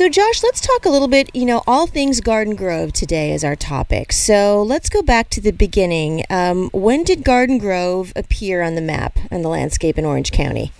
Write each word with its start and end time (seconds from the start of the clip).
So, 0.00 0.08
Josh, 0.08 0.42
let's 0.42 0.62
talk 0.62 0.86
a 0.86 0.88
little 0.88 1.08
bit, 1.08 1.28
you 1.36 1.44
know, 1.44 1.62
all 1.66 1.86
things 1.86 2.22
Garden 2.22 2.56
Grove 2.56 2.90
today 2.90 3.32
is 3.32 3.44
our 3.44 3.54
topic. 3.54 4.14
So, 4.14 4.62
let's 4.62 4.88
go 4.88 5.02
back 5.02 5.28
to 5.28 5.42
the 5.42 5.50
beginning. 5.50 6.24
Um, 6.30 6.70
when 6.72 7.04
did 7.04 7.22
Garden 7.22 7.58
Grove 7.58 8.10
appear 8.16 8.62
on 8.62 8.76
the 8.76 8.80
map 8.80 9.18
and 9.30 9.44
the 9.44 9.50
landscape 9.50 9.98
in 9.98 10.06
Orange 10.06 10.32
County? 10.32 10.72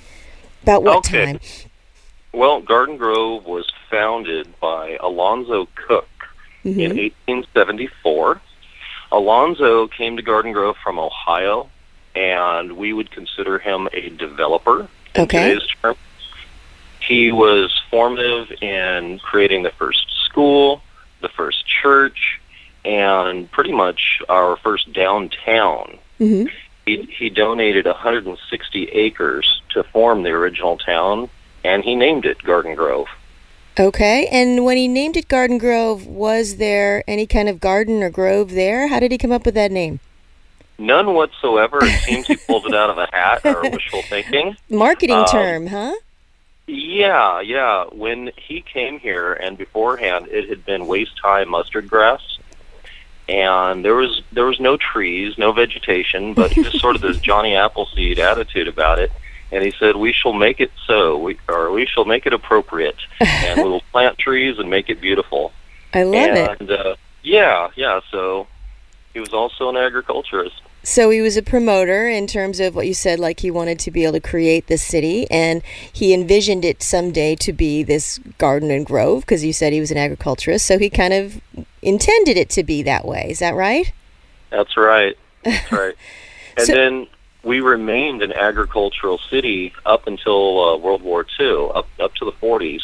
About 0.62 0.84
what 0.84 0.96
Okay. 1.00 1.26
time? 1.26 1.40
Well, 2.32 2.62
Garden 2.62 2.96
Grove 2.96 3.44
was 3.44 3.70
founded 3.90 4.58
by 4.58 4.96
Alonzo 5.00 5.68
Cook 5.74 6.08
in 6.64 6.76
Mhm. 6.78 6.96
1874. 6.96 8.40
Alonzo 9.12 9.86
came 9.86 10.16
to 10.16 10.22
Garden 10.22 10.52
Grove 10.52 10.78
from 10.82 10.98
Ohio, 10.98 11.68
and 12.14 12.72
we 12.72 12.94
would 12.94 13.10
consider 13.10 13.58
him 13.58 13.86
a 13.92 14.08
developer 14.08 14.88
in 15.14 15.24
Okay. 15.24 15.52
today's 15.52 15.68
term. 15.82 15.94
He 17.00 17.32
was 17.32 17.72
formative 17.90 18.50
in 18.62 19.18
creating 19.20 19.62
the 19.62 19.70
first 19.70 20.06
school, 20.24 20.82
the 21.20 21.28
first 21.28 21.64
church, 21.66 22.40
and 22.84 23.50
pretty 23.50 23.72
much 23.72 24.22
our 24.28 24.56
first 24.58 24.92
downtown. 24.92 25.98
hmm 26.18 26.44
He, 26.86 27.02
he 27.18 27.28
donated 27.30 27.86
160 27.86 28.84
acres 28.88 29.62
to 29.70 29.82
form 29.84 30.22
the 30.22 30.30
original 30.30 30.78
town, 30.78 31.28
and 31.64 31.84
he 31.84 31.94
named 31.94 32.24
it 32.24 32.42
Garden 32.42 32.74
Grove. 32.74 33.06
Okay. 33.78 34.26
And 34.30 34.64
when 34.64 34.76
he 34.76 34.88
named 34.88 35.16
it 35.16 35.28
Garden 35.28 35.56
Grove, 35.58 36.06
was 36.06 36.56
there 36.56 37.04
any 37.06 37.26
kind 37.26 37.48
of 37.48 37.60
garden 37.60 38.02
or 38.02 38.10
grove 38.10 38.50
there? 38.52 38.88
How 38.88 38.98
did 39.00 39.12
he 39.12 39.18
come 39.18 39.32
up 39.32 39.46
with 39.46 39.54
that 39.54 39.70
name? 39.72 40.00
None 40.78 41.14
whatsoever. 41.14 41.78
It 41.82 42.00
seems 42.02 42.26
he 42.26 42.36
pulled 42.46 42.66
it 42.66 42.74
out 42.74 42.90
of 42.90 42.98
a 42.98 43.06
hat 43.12 43.44
or 43.44 43.62
wishful 43.70 44.02
thinking. 44.02 44.56
Marketing 44.68 45.16
Um, 45.18 45.26
term, 45.26 45.66
huh? 45.68 45.94
Yeah, 46.72 47.40
yeah. 47.40 47.84
When 47.90 48.30
he 48.36 48.60
came 48.60 49.00
here, 49.00 49.32
and 49.32 49.58
beforehand, 49.58 50.28
it 50.30 50.48
had 50.48 50.64
been 50.64 50.86
waist 50.86 51.18
high 51.20 51.44
mustard 51.44 51.88
grass, 51.88 52.38
and 53.28 53.84
there 53.84 53.96
was 53.96 54.22
there 54.30 54.44
was 54.44 54.60
no 54.60 54.76
trees, 54.76 55.36
no 55.36 55.50
vegetation, 55.52 56.32
but 56.32 56.52
just 56.52 56.78
sort 56.78 56.94
of 56.94 57.02
this 57.02 57.18
Johnny 57.28 57.56
Appleseed 57.56 58.20
attitude 58.20 58.68
about 58.68 59.00
it. 59.00 59.10
And 59.50 59.64
he 59.64 59.72
said, 59.80 59.96
"We 59.96 60.12
shall 60.12 60.32
make 60.32 60.60
it 60.60 60.70
so, 60.86 61.18
we, 61.18 61.38
or 61.48 61.72
we 61.72 61.86
shall 61.86 62.04
make 62.04 62.24
it 62.24 62.32
appropriate, 62.32 62.98
and 63.20 63.64
we 63.64 63.68
will 63.68 63.80
plant 63.92 64.16
trees 64.18 64.58
and 64.60 64.70
make 64.70 64.88
it 64.88 65.00
beautiful." 65.00 65.52
I 65.92 66.04
love 66.04 66.14
it. 66.36 66.60
and, 66.60 66.70
Uh, 66.70 66.94
yeah, 67.24 67.70
yeah. 67.74 68.00
So 68.12 68.46
he 69.12 69.18
was 69.18 69.32
also 69.32 69.68
an 69.68 69.76
agriculturist. 69.76 70.62
So 70.90 71.08
he 71.10 71.20
was 71.20 71.36
a 71.36 71.42
promoter 71.42 72.08
in 72.08 72.26
terms 72.26 72.58
of 72.58 72.74
what 72.74 72.84
you 72.84 72.94
said, 72.94 73.20
like 73.20 73.38
he 73.38 73.50
wanted 73.52 73.78
to 73.78 73.92
be 73.92 74.02
able 74.02 74.14
to 74.14 74.20
create 74.20 74.66
this 74.66 74.82
city, 74.82 75.30
and 75.30 75.62
he 75.92 76.12
envisioned 76.12 76.64
it 76.64 76.82
someday 76.82 77.36
to 77.36 77.52
be 77.52 77.84
this 77.84 78.18
garden 78.38 78.72
and 78.72 78.84
grove 78.84 79.20
because 79.20 79.44
you 79.44 79.52
said 79.52 79.72
he 79.72 79.78
was 79.78 79.92
an 79.92 79.98
agriculturist. 79.98 80.66
So 80.66 80.80
he 80.80 80.90
kind 80.90 81.12
of 81.12 81.40
intended 81.80 82.36
it 82.36 82.50
to 82.50 82.64
be 82.64 82.82
that 82.82 83.04
way. 83.04 83.28
Is 83.30 83.38
that 83.38 83.54
right? 83.54 83.92
That's 84.50 84.76
right. 84.76 85.16
That's 85.44 85.70
right. 85.80 85.94
And 86.56 86.66
So- 86.66 86.74
then 86.74 87.06
we 87.44 87.60
remained 87.60 88.20
an 88.22 88.32
agricultural 88.32 89.18
city 89.30 89.72
up 89.86 90.08
until 90.08 90.60
uh, 90.60 90.76
World 90.76 91.02
War 91.02 91.24
II, 91.38 91.68
up 91.72 91.86
up 92.00 92.16
to 92.16 92.24
the 92.24 92.32
40s. 92.32 92.82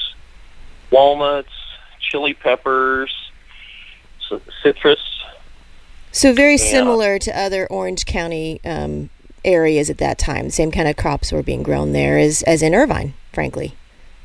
Walnuts, 0.93 1.51
chili 1.99 2.35
peppers, 2.35 3.13
citrus. 4.63 5.01
So 6.13 6.33
very 6.33 6.53
Yeah. 6.57 6.71
similar 6.71 7.19
to 7.19 7.39
other 7.39 7.67
Orange 7.67 8.07
County 8.07 8.61
um, 8.65 9.11
areas 9.45 9.91
at 9.91 9.99
that 9.99 10.19
time. 10.19 10.51
Same 10.51 10.71
kind 10.71 10.89
of 10.89 10.97
crops 10.97 11.31
were 11.33 11.43
being 11.43 11.63
grown 11.63 11.93
there 11.93 12.19
as 12.19 12.43
as 12.43 12.63
in 12.63 12.75
Irvine. 12.75 13.15
Frankly, 13.33 13.75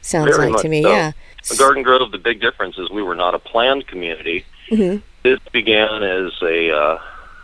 sounds 0.01 0.35
Very 0.35 0.51
like 0.51 0.61
to 0.61 0.69
me. 0.69 0.83
so. 0.83 0.89
Yeah. 0.91 1.11
The 1.49 1.55
Garden 1.57 1.83
Grove, 1.83 2.11
the 2.11 2.17
big 2.17 2.39
difference 2.39 2.77
is 2.77 2.89
we 2.89 3.01
were 3.03 3.15
not 3.15 3.33
a 3.35 3.39
planned 3.39 3.87
community. 3.87 4.45
hmm 4.69 4.97
This 5.23 5.39
began 5.51 6.01
as 6.03 6.31
a 6.41 6.71
uh, 6.71 6.97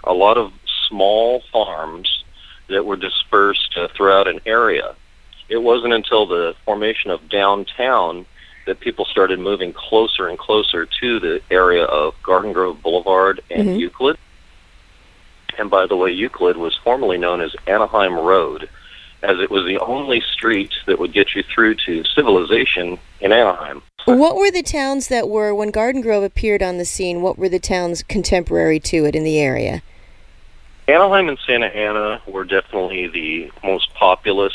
a 0.06 0.14
lot 0.14 0.38
of 0.38 0.54
small 0.88 1.42
farms 1.52 2.24
that 2.70 2.86
were 2.86 2.96
dispersed 2.96 3.76
uh, 3.78 3.88
throughout 3.96 4.28
an 4.28 4.40
area. 4.46 4.96
It 5.50 5.58
wasn't 5.64 5.94
until 5.94 6.26
the 6.26 6.56
formation 6.66 7.12
of 7.12 7.28
downtown 7.30 8.26
that 8.66 8.80
people 8.82 9.06
started 9.06 9.40
moving 9.40 9.72
closer 9.74 10.28
and 10.28 10.38
closer 10.38 10.86
to 10.86 11.20
the 11.20 11.42
area 11.50 11.84
of 11.86 12.14
Garden 12.24 12.52
Grove 12.54 12.82
Boulevard 12.82 13.42
and 13.50 13.70
Mhm. 13.70 13.80
Euclid. 13.80 14.18
And 15.58 15.70
by 15.70 15.88
the 15.88 15.96
way, 15.96 16.12
Euclid 16.12 16.58
was 16.58 16.76
formerly 16.84 17.18
known 17.18 17.42
as 17.42 17.56
Anaheim 17.66 18.14
Road, 18.14 18.70
as 19.24 19.40
it 19.40 19.50
was 19.50 19.66
the 19.66 19.80
only 19.80 20.22
street 20.22 20.74
that 20.86 21.00
would 21.00 21.14
get 21.14 21.36
you 21.36 21.44
through 21.44 21.76
to 21.86 22.04
civilization 22.04 23.00
in 23.20 23.32
Anaheim. 23.32 23.82
What 24.06 24.36
were 24.36 24.52
the 24.52 24.64
towns 24.64 25.08
that 25.10 25.28
were 25.28 25.54
when 25.54 25.72
Garden 25.72 26.02
Grove 26.02 26.24
appeared 26.24 26.64
on 26.64 26.78
the 26.78 26.86
scene? 26.86 27.22
What 27.22 27.38
were 27.38 27.50
the 27.50 27.60
towns 27.60 28.04
contemporary 28.04 28.80
to 28.82 29.06
it 29.06 29.16
in 29.16 29.24
the 29.24 29.40
area? 29.40 29.82
Anaheim 30.88 31.28
and 31.28 31.38
Santa 31.46 31.68
Ana 31.68 32.22
were 32.26 32.46
definitely 32.46 33.08
the 33.08 33.52
most 33.64 33.94
populous 33.94 34.54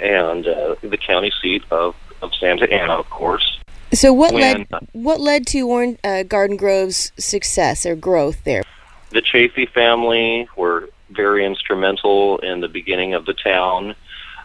and 0.00 0.46
uh, 0.46 0.76
the 0.82 0.96
county 0.96 1.30
seat 1.42 1.62
of, 1.70 1.94
of 2.22 2.34
Santa 2.36 2.72
Ana, 2.72 2.94
of 2.94 3.10
course. 3.10 3.60
So 3.92 4.12
what 4.12 4.32
When- 4.32 4.66
led 4.70 4.88
what 4.92 5.20
led 5.20 5.46
to 5.48 5.96
uh, 6.02 6.22
Garden 6.22 6.56
Grove's 6.56 7.12
success 7.18 7.84
or 7.84 7.94
growth 7.94 8.44
there? 8.44 8.62
The 9.14 9.22
Chafee 9.22 9.68
family 9.70 10.48
were 10.56 10.90
very 11.10 11.46
instrumental 11.46 12.38
in 12.38 12.60
the 12.60 12.68
beginning 12.68 13.14
of 13.14 13.24
the 13.26 13.32
town. 13.32 13.94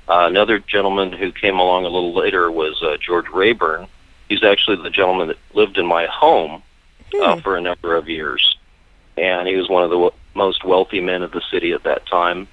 Uh, 0.08 0.28
another 0.30 0.60
gentleman 0.60 1.12
who 1.12 1.32
came 1.32 1.58
along 1.60 1.86
a 1.86 1.90
little 1.90 2.14
later 2.14 2.52
was 2.52 2.82
uh, 2.84 2.96
George 3.02 3.28
Rayburn. 3.30 3.88
He's 4.30 4.44
actually 4.44 4.78
the 4.84 4.92
gentleman 4.92 5.30
that 5.30 5.38
lived 5.56 5.80
in 5.80 5.88
my 5.88 6.06
home 6.06 6.62
uh, 7.20 7.34
Hmm. 7.36 7.40
for 7.42 7.58
a 7.58 7.62
number 7.62 7.96
of 7.96 8.08
years, 8.08 8.58
and 9.18 9.48
he 9.48 9.56
was 9.56 9.68
one 9.68 9.84
of 9.84 9.90
the 9.90 9.96
w- 9.96 10.14
most 10.36 10.64
wealthy 10.64 11.02
men 11.02 11.24
of 11.24 11.32
the 11.32 11.42
city 11.50 11.72
at 11.72 11.82
that 11.84 12.06
time. 12.06 12.48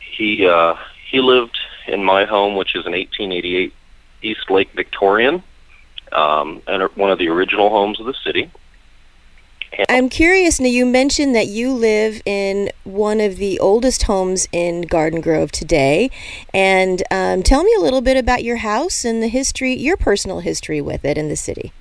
He 0.00 0.46
uh, 0.46 0.74
he 1.10 1.20
lived 1.20 1.58
in 1.86 2.02
my 2.02 2.24
home, 2.24 2.56
which 2.56 2.74
is 2.74 2.86
an 2.86 2.92
1888 2.92 3.74
East 4.22 4.50
Lake 4.50 4.70
Victorian, 4.72 5.42
um, 6.12 6.62
and 6.66 6.82
one 6.94 7.10
of 7.10 7.18
the 7.18 7.28
original 7.28 7.68
homes 7.68 8.00
of 8.00 8.06
the 8.06 8.14
city. 8.24 8.50
I'm 9.88 10.08
curious. 10.08 10.58
Now 10.58 10.68
you 10.68 10.86
mentioned 10.86 11.34
that 11.34 11.48
you 11.48 11.72
live 11.72 12.22
in 12.24 12.70
one 12.84 13.20
of 13.20 13.36
the 13.36 13.58
oldest 13.58 14.04
homes 14.04 14.48
in 14.52 14.82
Garden 14.82 15.20
Grove 15.20 15.52
today, 15.52 16.10
and 16.54 17.02
um, 17.10 17.42
tell 17.42 17.62
me 17.62 17.74
a 17.78 17.80
little 17.80 18.00
bit 18.00 18.16
about 18.16 18.42
your 18.42 18.56
house 18.58 19.04
and 19.04 19.22
the 19.22 19.28
history, 19.28 19.74
your 19.74 19.96
personal 19.96 20.40
history 20.40 20.80
with 20.80 21.04
it 21.04 21.18
in 21.18 21.28
the 21.28 21.36
city. 21.36 21.72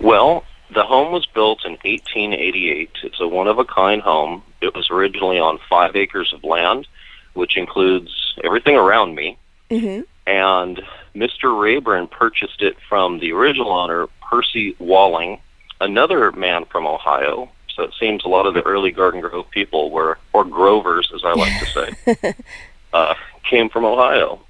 Well, 0.00 0.44
the 0.72 0.84
home 0.84 1.12
was 1.12 1.26
built 1.26 1.64
in 1.64 1.72
1888. 1.72 2.90
It's 3.02 3.20
a 3.20 3.28
one-of-a-kind 3.28 4.02
home. 4.02 4.42
It 4.60 4.74
was 4.74 4.90
originally 4.90 5.38
on 5.38 5.58
five 5.68 5.96
acres 5.96 6.32
of 6.32 6.44
land, 6.44 6.86
which 7.34 7.56
includes 7.56 8.34
everything 8.42 8.76
around 8.76 9.14
me. 9.14 9.38
Mm-hmm. 9.70 10.02
and 10.26 10.82
Mr. 11.16 11.58
Rayburn 11.58 12.06
purchased 12.08 12.60
it 12.60 12.76
from 12.86 13.18
the 13.18 13.32
original 13.32 13.72
owner, 13.72 14.08
Percy 14.20 14.76
Walling, 14.78 15.40
another 15.80 16.32
man 16.32 16.64
from 16.66 16.86
Ohio. 16.86 17.50
So 17.74 17.82
it 17.82 17.92
seems 17.98 18.24
a 18.24 18.28
lot 18.28 18.46
of 18.46 18.54
the 18.54 18.62
early 18.62 18.92
Garden 18.92 19.20
Grove 19.20 19.50
people 19.50 19.90
were, 19.90 20.18
or 20.32 20.44
Grovers, 20.44 21.10
as 21.14 21.22
I 21.24 21.32
like 21.34 21.52
to 21.58 21.66
say, 21.66 22.34
uh, 22.92 23.14
came 23.48 23.68
from 23.68 23.84
Ohio. 23.84 24.40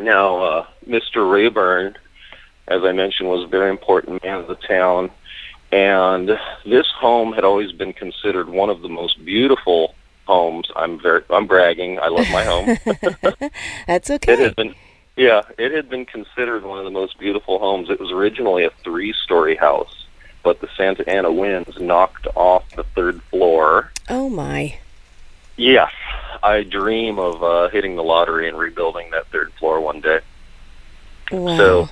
Now, 0.00 0.36
uh, 0.42 0.66
Mr. 0.88 1.30
Rayburn, 1.30 1.96
as 2.68 2.82
I 2.82 2.92
mentioned, 2.92 3.28
was 3.28 3.44
a 3.44 3.46
very 3.46 3.70
important 3.70 4.22
man 4.24 4.40
of 4.40 4.48
the 4.48 4.56
town, 4.56 5.10
and 5.72 6.36
this 6.64 6.86
home 6.98 7.32
had 7.32 7.44
always 7.44 7.70
been 7.72 7.92
considered 7.92 8.48
one 8.48 8.70
of 8.70 8.82
the 8.82 8.88
most 8.88 9.24
beautiful 9.24 9.94
homes. 10.26 10.68
I'm 10.74 11.00
very, 11.00 11.22
I'm 11.30 11.46
bragging. 11.46 12.00
I 12.00 12.08
love 12.08 12.28
my 12.30 12.44
home. 12.44 12.76
That's 13.86 14.10
It 14.10 14.24
okay. 14.24 14.42
had 14.42 14.56
been, 14.56 14.74
yeah, 15.16 15.42
it 15.58 15.72
had 15.72 15.88
been 15.88 16.04
considered 16.06 16.64
one 16.64 16.78
of 16.78 16.84
the 16.84 16.90
most 16.90 17.18
beautiful 17.18 17.58
homes. 17.60 17.88
It 17.88 18.00
was 18.00 18.10
originally 18.10 18.64
a 18.64 18.70
three-story 18.82 19.54
house, 19.56 20.05
but 20.46 20.60
the 20.60 20.68
Santa 20.76 21.02
Ana 21.10 21.32
winds 21.32 21.76
knocked 21.80 22.28
off 22.36 22.62
the 22.76 22.84
third 22.94 23.20
floor. 23.30 23.90
Oh 24.08 24.28
my. 24.28 24.78
Yes, 25.56 25.90
I 26.40 26.62
dream 26.62 27.18
of 27.18 27.42
uh, 27.42 27.68
hitting 27.70 27.96
the 27.96 28.04
lottery 28.04 28.48
and 28.48 28.56
rebuilding 28.56 29.10
that 29.10 29.26
third 29.32 29.52
floor 29.54 29.80
one 29.80 30.00
day. 30.00 30.20
Wow. 31.32 31.56
So- 31.56 31.88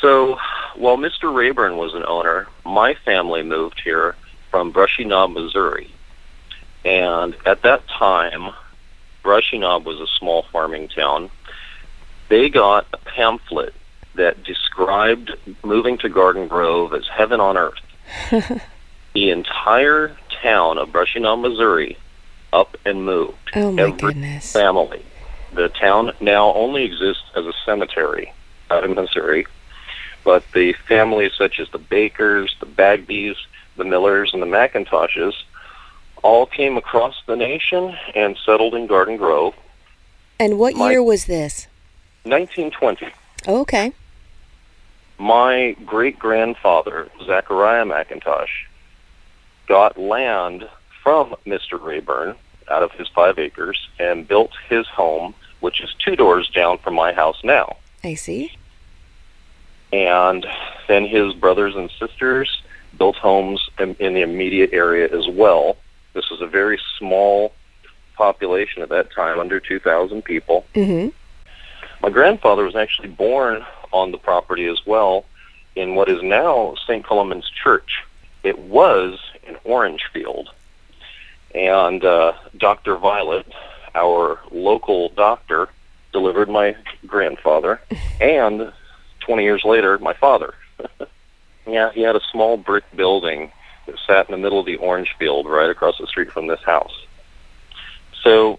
So, 0.00 0.38
while 0.76 0.96
Mr. 0.96 1.32
Rayburn 1.34 1.76
was 1.76 1.92
an 1.94 2.04
owner, 2.06 2.46
my 2.64 2.94
family 2.94 3.42
moved 3.42 3.80
here 3.84 4.16
from 4.50 4.70
Brushy 4.70 5.04
Knob, 5.04 5.30
Missouri. 5.32 5.90
And 6.86 7.36
at 7.44 7.60
that 7.62 7.86
time, 7.88 8.54
Brushy 9.22 9.58
Knob 9.58 9.84
was 9.84 10.00
a 10.00 10.06
small 10.18 10.44
farming 10.50 10.88
town. 10.88 11.28
They 12.30 12.48
got 12.48 12.86
a 12.94 12.98
pamphlet 12.98 13.74
that 14.14 14.42
described 14.44 15.32
moving 15.64 15.98
to 15.98 16.08
Garden 16.08 16.48
Grove 16.48 16.92
as 16.94 17.06
heaven 17.08 17.40
on 17.40 17.56
earth. 17.56 17.80
the 19.14 19.30
entire 19.30 20.16
town 20.42 20.78
of 20.78 20.92
Brushy 20.92 21.20
Knob, 21.20 21.40
Missouri, 21.40 21.96
up 22.52 22.76
and 22.84 23.04
moved. 23.04 23.36
oh 23.54 23.72
my 23.72 23.82
every 23.82 23.92
goodness. 23.98 24.52
Family. 24.52 25.02
The 25.52 25.68
town 25.68 26.12
now 26.20 26.52
only 26.54 26.84
exists 26.84 27.22
as 27.36 27.46
a 27.46 27.52
cemetery 27.64 28.32
out 28.70 28.84
in 28.84 28.94
Missouri. 28.94 29.46
but 30.24 30.44
the 30.52 30.72
families 30.88 31.32
such 31.36 31.60
as 31.60 31.68
the 31.70 31.78
Bakers, 31.78 32.54
the 32.60 32.66
Bagbys, 32.66 33.36
the 33.76 33.84
Millers, 33.84 34.32
and 34.32 34.40
the 34.42 34.46
McIntoshes 34.46 35.34
all 36.22 36.46
came 36.46 36.76
across 36.76 37.14
the 37.26 37.36
nation 37.36 37.94
and 38.14 38.36
settled 38.44 38.74
in 38.74 38.86
Garden 38.86 39.16
Grove. 39.16 39.54
And 40.40 40.58
what 40.58 40.74
My- 40.76 40.90
year 40.92 41.02
was 41.02 41.26
this? 41.26 41.66
1920. 42.24 43.08
Oh, 43.46 43.60
okay. 43.60 43.92
My 45.18 45.76
great 45.84 46.18
grandfather, 46.18 47.08
Zachariah 47.24 47.84
McIntosh, 47.84 48.48
got 49.66 49.98
land 49.98 50.68
from 51.02 51.34
Mr. 51.46 51.82
Rayburn 51.82 52.34
out 52.70 52.82
of 52.82 52.92
his 52.92 53.08
five 53.08 53.38
acres 53.38 53.88
and 53.98 54.26
built 54.26 54.52
his 54.68 54.86
home, 54.86 55.34
which 55.60 55.80
is 55.80 55.94
two 56.04 56.16
doors 56.16 56.48
down 56.50 56.78
from 56.78 56.94
my 56.94 57.12
house 57.12 57.42
now. 57.44 57.76
I 58.02 58.14
see. 58.14 58.52
And 59.92 60.46
then 60.88 61.06
his 61.06 61.34
brothers 61.34 61.76
and 61.76 61.90
sisters 61.98 62.62
built 62.98 63.16
homes 63.16 63.68
in, 63.78 63.94
in 63.96 64.14
the 64.14 64.22
immediate 64.22 64.70
area 64.72 65.08
as 65.14 65.28
well. 65.28 65.76
This 66.14 66.30
was 66.30 66.40
a 66.40 66.46
very 66.46 66.80
small 66.98 67.52
population 68.16 68.82
at 68.82 68.88
that 68.90 69.12
time, 69.12 69.38
under 69.38 69.60
2,000 69.60 70.22
people. 70.22 70.64
Mm-hmm. 70.74 71.08
My 72.02 72.10
grandfather 72.10 72.64
was 72.64 72.76
actually 72.76 73.08
born 73.08 73.64
on 73.94 74.10
the 74.10 74.18
property 74.18 74.66
as 74.66 74.84
well 74.84 75.24
in 75.76 75.94
what 75.94 76.08
is 76.08 76.22
now 76.22 76.74
St. 76.86 77.04
Columbans 77.04 77.50
Church. 77.62 78.04
It 78.42 78.58
was 78.58 79.18
an 79.46 79.56
orange 79.64 80.04
field. 80.12 80.50
And 81.54 82.04
uh, 82.04 82.32
Dr. 82.58 82.96
Violet, 82.96 83.46
our 83.94 84.40
local 84.50 85.10
doctor, 85.10 85.68
delivered 86.12 86.48
my 86.48 86.76
grandfather 87.06 87.80
and 88.20 88.72
20 89.20 89.42
years 89.42 89.64
later, 89.64 89.98
my 89.98 90.12
father. 90.12 90.54
yeah, 91.66 91.92
he 91.92 92.02
had 92.02 92.16
a 92.16 92.20
small 92.32 92.56
brick 92.56 92.84
building 92.94 93.50
that 93.86 93.96
sat 94.06 94.28
in 94.28 94.32
the 94.32 94.38
middle 94.38 94.58
of 94.58 94.66
the 94.66 94.76
orange 94.76 95.14
field 95.18 95.46
right 95.46 95.70
across 95.70 95.98
the 95.98 96.06
street 96.06 96.30
from 96.30 96.48
this 96.48 96.62
house. 96.62 97.06
So 98.22 98.58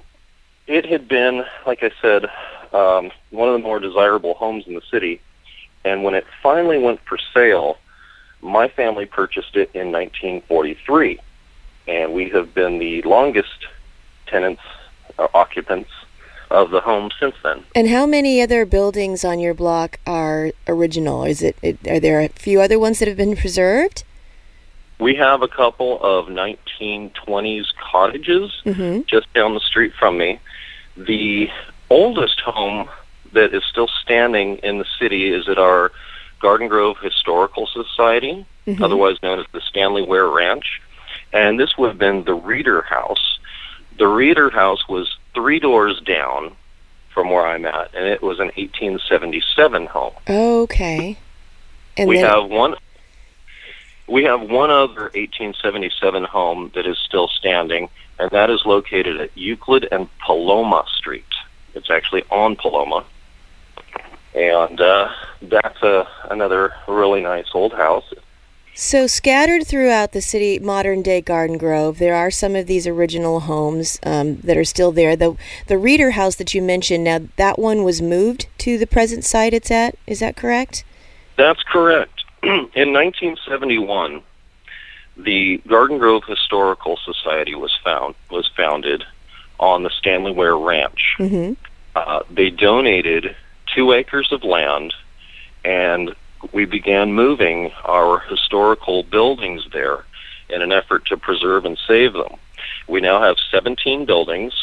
it 0.68 0.86
had 0.86 1.08
been, 1.08 1.46
like 1.66 1.84
I 1.84 1.92
said, 2.02 2.28
um, 2.76 3.12
one 3.32 3.48
of 3.50 3.54
the 3.54 3.60
more 3.68 3.80
desirable 3.80 4.34
homes 4.34 4.66
in 4.68 4.74
the 4.74 4.82
city. 4.92 5.22
And 5.84 6.04
when 6.04 6.14
it 6.16 6.26
finally 6.44 6.80
went 6.80 7.00
for 7.08 7.18
sale, 7.34 7.78
my 8.42 8.68
family 8.68 9.06
purchased 9.06 9.56
it 9.56 9.70
in 9.74 9.92
1943. 9.92 11.20
And 11.88 12.14
we 12.14 12.30
have 12.30 12.54
been 12.54 12.80
the 12.80 13.02
longest 13.04 13.68
tenants, 14.26 14.62
uh, 15.20 15.28
occupants 15.34 15.90
of 16.52 16.72
the 16.72 16.82
home 16.82 17.12
since 17.20 17.36
then. 17.44 17.64
And 17.74 17.88
how 17.90 18.06
many 18.06 18.42
other 18.42 18.66
buildings 18.66 19.24
on 19.24 19.40
your 19.40 19.54
block 19.54 20.00
are 20.06 20.52
original? 20.68 21.24
Is 21.24 21.42
it, 21.42 21.58
it 21.62 21.78
are 21.88 22.00
there 22.00 22.20
a 22.22 22.30
few 22.30 22.62
other 22.62 22.80
ones 22.80 23.00
that 23.00 23.08
have 23.08 23.18
been 23.18 23.36
preserved? 23.36 24.04
We 25.00 25.16
have 25.16 25.42
a 25.42 25.48
couple 25.48 26.02
of 26.02 26.28
1920s 26.28 27.66
cottages 27.92 28.52
Mm-hmm. 28.66 29.02
just 29.08 29.32
down 29.34 29.54
the 29.54 29.60
street 29.60 29.94
from 29.94 30.18
me. 30.18 30.40
The 30.98 31.50
oldest 31.90 32.40
home 32.42 32.90
that 33.34 33.54
is 33.54 33.64
still 33.70 33.90
standing 34.02 34.58
in 34.58 34.78
the 34.78 34.86
city 35.00 35.32
is 35.32 35.48
at 35.50 35.58
our 35.58 35.92
Garden 36.40 36.68
Grove 36.68 36.98
Historical 37.00 37.68
Society, 37.68 38.46
Mhm. 38.68 38.82
otherwise 38.82 39.22
known 39.22 39.40
as 39.40 39.46
the 39.52 39.62
Stanley 39.62 40.02
Ware 40.02 40.28
Ranch. 40.28 40.82
And 41.34 41.60
this 41.60 41.78
would 41.78 41.90
have 41.90 41.98
been 41.98 42.24
the 42.24 42.34
Reader 42.34 42.82
House. 42.84 43.40
The 43.98 44.08
Reader 44.08 44.50
House 44.50 44.88
was 44.88 45.16
three 45.34 45.60
doors 45.60 46.00
down 46.02 46.56
from 47.10 47.30
where 47.30 47.46
I'm 47.46 47.66
at, 47.66 47.94
and 47.94 48.08
it 48.08 48.22
was 48.22 48.40
an 48.40 48.52
1877 48.58 49.86
home. 49.88 50.14
Okay. 50.30 51.18
And 51.98 52.10
we 52.10 52.18
then, 52.18 52.26
have 52.26 52.46
one. 52.46 52.76
We 54.08 54.26
have 54.26 54.42
one 54.42 54.70
other 54.70 55.10
1877 55.16 56.26
home 56.26 56.72
that 56.76 56.86
is 56.86 56.98
still 57.00 57.28
standing, 57.28 57.90
and 58.20 58.30
that 58.32 58.50
is 58.50 58.66
located 58.66 59.20
at 59.20 59.32
Euclid 59.36 59.88
and 59.92 60.08
Paloma 60.20 60.84
Street. 60.96 61.24
It's 61.76 61.92
actually 61.92 62.24
on 62.32 62.56
Paloma, 62.56 63.06
and 64.34 64.82
uh, 64.82 65.10
that's 65.42 65.82
a 65.84 66.08
another 66.32 66.74
really 66.88 67.22
nice 67.22 67.48
old 67.54 67.74
house. 67.74 68.12
So 68.78 69.08
scattered 69.08 69.66
throughout 69.66 70.12
the 70.12 70.22
city, 70.22 70.60
modern 70.60 71.02
day 71.02 71.22
Garden 71.22 71.58
Grove, 71.58 71.98
there 71.98 72.14
are 72.14 72.30
some 72.30 72.58
of 72.58 72.68
these 72.68 72.86
original 72.86 73.42
homes 73.42 74.00
um, 74.04 74.36
that 74.42 74.58
are 74.58 74.66
still 74.66 74.92
there. 74.92 75.16
The 75.16 75.38
the 75.68 75.78
Reader 75.78 76.12
House 76.12 76.36
that 76.36 76.54
you 76.54 76.62
mentioned, 76.62 77.06
now 77.06 77.22
that 77.38 77.58
one 77.58 77.86
was 77.86 78.02
moved 78.02 78.48
to 78.60 78.78
the 78.78 78.88
present 78.88 79.24
site 79.24 79.54
it's 79.54 79.72
at. 79.72 79.98
Is 80.06 80.20
that 80.20 80.36
correct? 80.36 80.84
That's 81.38 81.64
correct. 81.64 82.26
In 82.44 82.92
1971, 82.92 84.22
the 85.18 85.62
Garden 85.68 85.98
Grove 85.98 86.24
Historical 86.28 86.98
Society 86.98 87.56
was 87.56 87.74
found 87.82 88.16
was 88.30 88.50
founded 88.58 89.06
on 89.60 89.84
the 89.84 89.90
Stanley 89.90 90.32
Ware 90.32 90.58
Ranch. 90.58 91.16
Mm-hmm. 91.18 91.54
uh, 91.96 92.22
they 92.30 92.50
donated 92.50 93.36
two 93.74 93.92
acres 93.94 94.32
of 94.32 94.44
land 94.44 94.94
and 95.64 96.16
we 96.54 96.66
began 96.66 97.14
moving 97.14 97.72
our 97.86 98.20
historical 98.20 99.04
buildings 99.04 99.66
there 99.74 100.04
in 100.50 100.62
an 100.62 100.72
effort 100.72 101.06
to 101.06 101.18
preserve 101.18 101.66
and 101.66 101.78
save 101.88 102.14
them. 102.14 102.36
We 102.88 103.02
now 103.02 103.20
have 103.22 103.38
17 103.52 104.06
buildings 104.06 104.54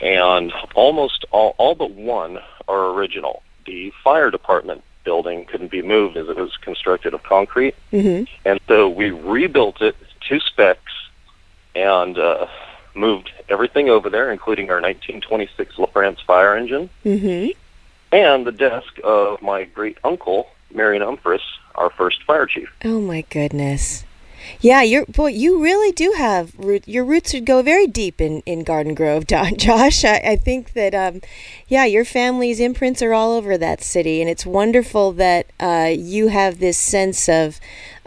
and 0.00 0.52
almost 0.74 1.24
all, 1.30 1.54
all 1.58 1.74
but 1.74 1.90
one 1.90 2.38
are 2.68 2.90
original. 2.90 3.42
The 3.66 3.92
fire 4.04 4.30
department 4.30 4.84
building 5.04 5.46
couldn't 5.46 5.70
be 5.70 5.82
moved 5.82 6.16
as 6.16 6.28
it 6.28 6.36
was 6.36 6.56
constructed 6.58 7.14
of 7.14 7.22
concrete 7.22 7.74
Mm-hmm. 7.92 8.24
and 8.44 8.60
so 8.68 8.88
we 8.88 9.10
rebuilt 9.10 9.82
it 9.82 9.96
to 10.28 10.38
specs 10.38 10.92
and 11.74 12.16
uh, 12.18 12.46
moved 12.94 13.30
everything 13.48 13.88
over 13.88 14.10
there, 14.10 14.30
including 14.32 14.70
our 14.70 14.80
1926 14.80 15.76
LaFrance 15.76 16.24
fire 16.24 16.56
engine 16.56 16.90
Mm-hmm. 17.04 17.50
and 18.12 18.46
the 18.46 18.52
desk 18.52 18.98
of 19.04 19.40
my 19.42 19.64
great 19.64 19.98
uncle, 20.04 20.48
Marion 20.72 21.02
Umphris, 21.02 21.40
our 21.74 21.90
first 21.90 22.22
fire 22.24 22.46
chief. 22.46 22.70
Oh 22.84 23.00
my 23.00 23.22
goodness. 23.30 24.04
Yeah, 24.60 24.80
you're 24.82 25.04
boy. 25.04 25.28
You 25.28 25.62
really 25.62 25.92
do 25.92 26.14
have 26.16 26.54
root. 26.58 26.88
Your 26.88 27.04
roots 27.04 27.34
would 27.34 27.44
go 27.44 27.60
very 27.60 27.86
deep 27.86 28.22
in, 28.22 28.40
in 28.46 28.64
Garden 28.64 28.94
Grove, 28.94 29.26
Don, 29.32 29.56
Josh. 29.58 30.02
I, 30.04 30.16
I 30.16 30.36
think 30.36 30.72
that, 30.72 30.94
um, 30.94 31.20
yeah, 31.68 31.84
your 31.84 32.06
family's 32.06 32.58
imprints 32.58 33.02
are 33.02 33.12
all 33.12 33.32
over 33.32 33.58
that 33.58 33.82
city, 33.82 34.20
and 34.22 34.30
it's 34.30 34.46
wonderful 34.46 35.12
that 35.12 35.46
uh, 35.60 35.90
you 35.94 36.28
have 36.28 36.58
this 36.58 36.78
sense 36.78 37.28
of 37.28 37.60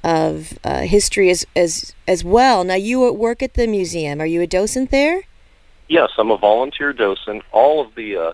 of 0.03 0.57
uh, 0.63 0.81
history 0.81 1.29
as 1.29 1.45
as 1.55 1.93
as 2.07 2.23
well. 2.23 2.63
Now, 2.63 2.75
you 2.75 3.11
work 3.13 3.41
at 3.41 3.53
the 3.53 3.67
museum. 3.67 4.21
Are 4.21 4.25
you 4.25 4.41
a 4.41 4.47
docent 4.47 4.91
there? 4.91 5.23
Yes, 5.87 6.09
I'm 6.17 6.31
a 6.31 6.37
volunteer 6.37 6.93
docent. 6.93 7.43
All 7.51 7.81
of 7.81 7.95
the 7.95 8.17
uh, 8.17 8.33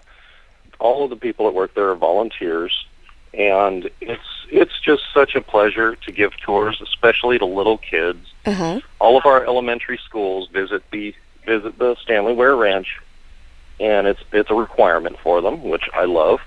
all 0.79 1.03
of 1.03 1.09
the 1.09 1.15
people 1.15 1.45
that 1.45 1.53
work 1.53 1.73
there 1.75 1.89
are 1.89 1.95
volunteers, 1.95 2.85
and 3.33 3.89
it's 4.01 4.21
it's 4.49 4.79
just 4.79 5.03
such 5.13 5.35
a 5.35 5.41
pleasure 5.41 5.95
to 5.95 6.11
give 6.11 6.35
tours, 6.37 6.81
especially 6.81 7.37
to 7.39 7.45
little 7.45 7.77
kids. 7.77 8.25
Uh 8.45 8.53
huh. 8.53 8.79
all 8.99 9.17
of 9.17 9.25
our 9.25 9.45
elementary 9.45 9.99
schools 10.05 10.47
visit 10.51 10.81
the 10.91 11.13
visit 11.45 11.77
the 11.77 11.95
Stanley 12.01 12.33
Ware 12.33 12.55
Ranch, 12.55 12.99
and 13.79 14.07
it's 14.07 14.21
it's 14.31 14.49
a 14.49 14.55
requirement 14.55 15.17
for 15.21 15.41
them, 15.41 15.63
which 15.63 15.89
I 15.93 16.05
love. 16.05 16.39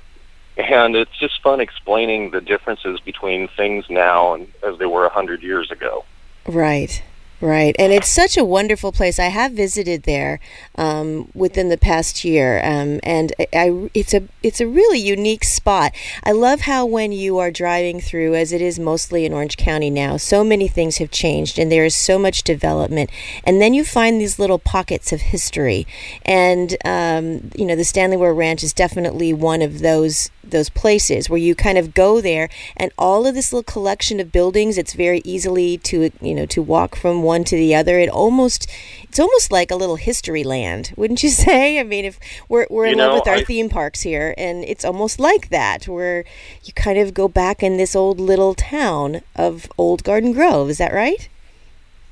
And 0.56 0.94
it's 0.94 1.18
just 1.18 1.40
fun 1.42 1.60
explaining 1.60 2.30
the 2.30 2.40
differences 2.40 3.00
between 3.00 3.48
things 3.48 3.86
now 3.88 4.34
and 4.34 4.52
as 4.62 4.78
they 4.78 4.86
were 4.86 5.06
a 5.06 5.12
hundred 5.12 5.42
years 5.42 5.70
ago. 5.70 6.04
Right, 6.46 7.02
right, 7.40 7.74
and 7.78 7.92
it's 7.92 8.10
such 8.10 8.36
a 8.36 8.44
wonderful 8.44 8.92
place. 8.92 9.18
I 9.18 9.26
have 9.28 9.52
visited 9.52 10.02
there 10.02 10.40
um, 10.76 11.30
within 11.34 11.68
the 11.68 11.78
past 11.78 12.24
year, 12.24 12.60
um, 12.64 13.00
and 13.02 13.32
I, 13.38 13.46
I, 13.54 13.90
it's 13.94 14.12
a 14.12 14.28
it's 14.42 14.60
a 14.60 14.66
really 14.66 14.98
unique 14.98 15.44
spot. 15.44 15.92
I 16.24 16.32
love 16.32 16.62
how 16.62 16.84
when 16.84 17.12
you 17.12 17.38
are 17.38 17.50
driving 17.50 18.00
through, 18.00 18.34
as 18.34 18.52
it 18.52 18.60
is 18.60 18.78
mostly 18.78 19.24
in 19.24 19.32
Orange 19.32 19.56
County 19.56 19.88
now, 19.88 20.16
so 20.16 20.42
many 20.44 20.68
things 20.68 20.98
have 20.98 21.10
changed, 21.10 21.58
and 21.58 21.72
there 21.72 21.84
is 21.84 21.94
so 21.94 22.18
much 22.18 22.42
development, 22.42 23.08
and 23.44 23.62
then 23.62 23.72
you 23.72 23.84
find 23.84 24.20
these 24.20 24.38
little 24.38 24.58
pockets 24.58 25.12
of 25.12 25.20
history, 25.20 25.86
and 26.26 26.76
um, 26.84 27.50
you 27.56 27.64
know 27.64 27.76
the 27.76 27.84
Stanley 27.84 28.16
Ware 28.16 28.34
Ranch 28.34 28.62
is 28.62 28.72
definitely 28.72 29.32
one 29.32 29.62
of 29.62 29.78
those 29.78 30.28
those 30.44 30.68
places 30.68 31.30
where 31.30 31.38
you 31.38 31.54
kind 31.54 31.78
of 31.78 31.94
go 31.94 32.20
there 32.20 32.48
and 32.76 32.90
all 32.98 33.26
of 33.26 33.34
this 33.34 33.52
little 33.52 33.62
collection 33.62 34.20
of 34.20 34.32
buildings 34.32 34.76
it's 34.76 34.92
very 34.92 35.20
easily 35.24 35.78
to 35.78 36.10
you 36.20 36.34
know 36.34 36.46
to 36.46 36.60
walk 36.62 36.96
from 36.96 37.22
one 37.22 37.44
to 37.44 37.56
the 37.56 37.74
other. 37.74 37.98
It 37.98 38.08
almost 38.08 38.68
it's 39.04 39.20
almost 39.20 39.52
like 39.52 39.70
a 39.70 39.76
little 39.76 39.96
history 39.96 40.44
land 40.44 40.92
wouldn't 40.96 41.22
you 41.22 41.28
say? 41.46 41.78
I 41.78 41.82
mean 41.82 42.04
if 42.04 42.18
we're, 42.48 42.66
we're 42.70 42.86
in 42.86 42.92
You 42.92 42.96
love 42.98 43.10
know, 43.10 43.14
with 43.16 43.28
our 43.28 43.36
I- 43.36 43.44
theme 43.44 43.68
parks 43.68 44.02
here 44.02 44.34
and 44.36 44.64
it's 44.64 44.84
almost 44.84 45.18
like 45.20 45.48
that 45.50 45.86
where 45.88 46.24
you 46.64 46.72
kind 46.72 46.98
of 46.98 47.14
go 47.14 47.28
back 47.28 47.62
in 47.62 47.76
this 47.76 47.94
old 47.94 48.18
little 48.20 48.54
town 48.54 49.20
of 49.36 49.70
old 49.78 50.04
garden 50.04 50.32
grove. 50.32 50.70
Is 50.70 50.78
that 50.78 50.92
right? 50.92 51.28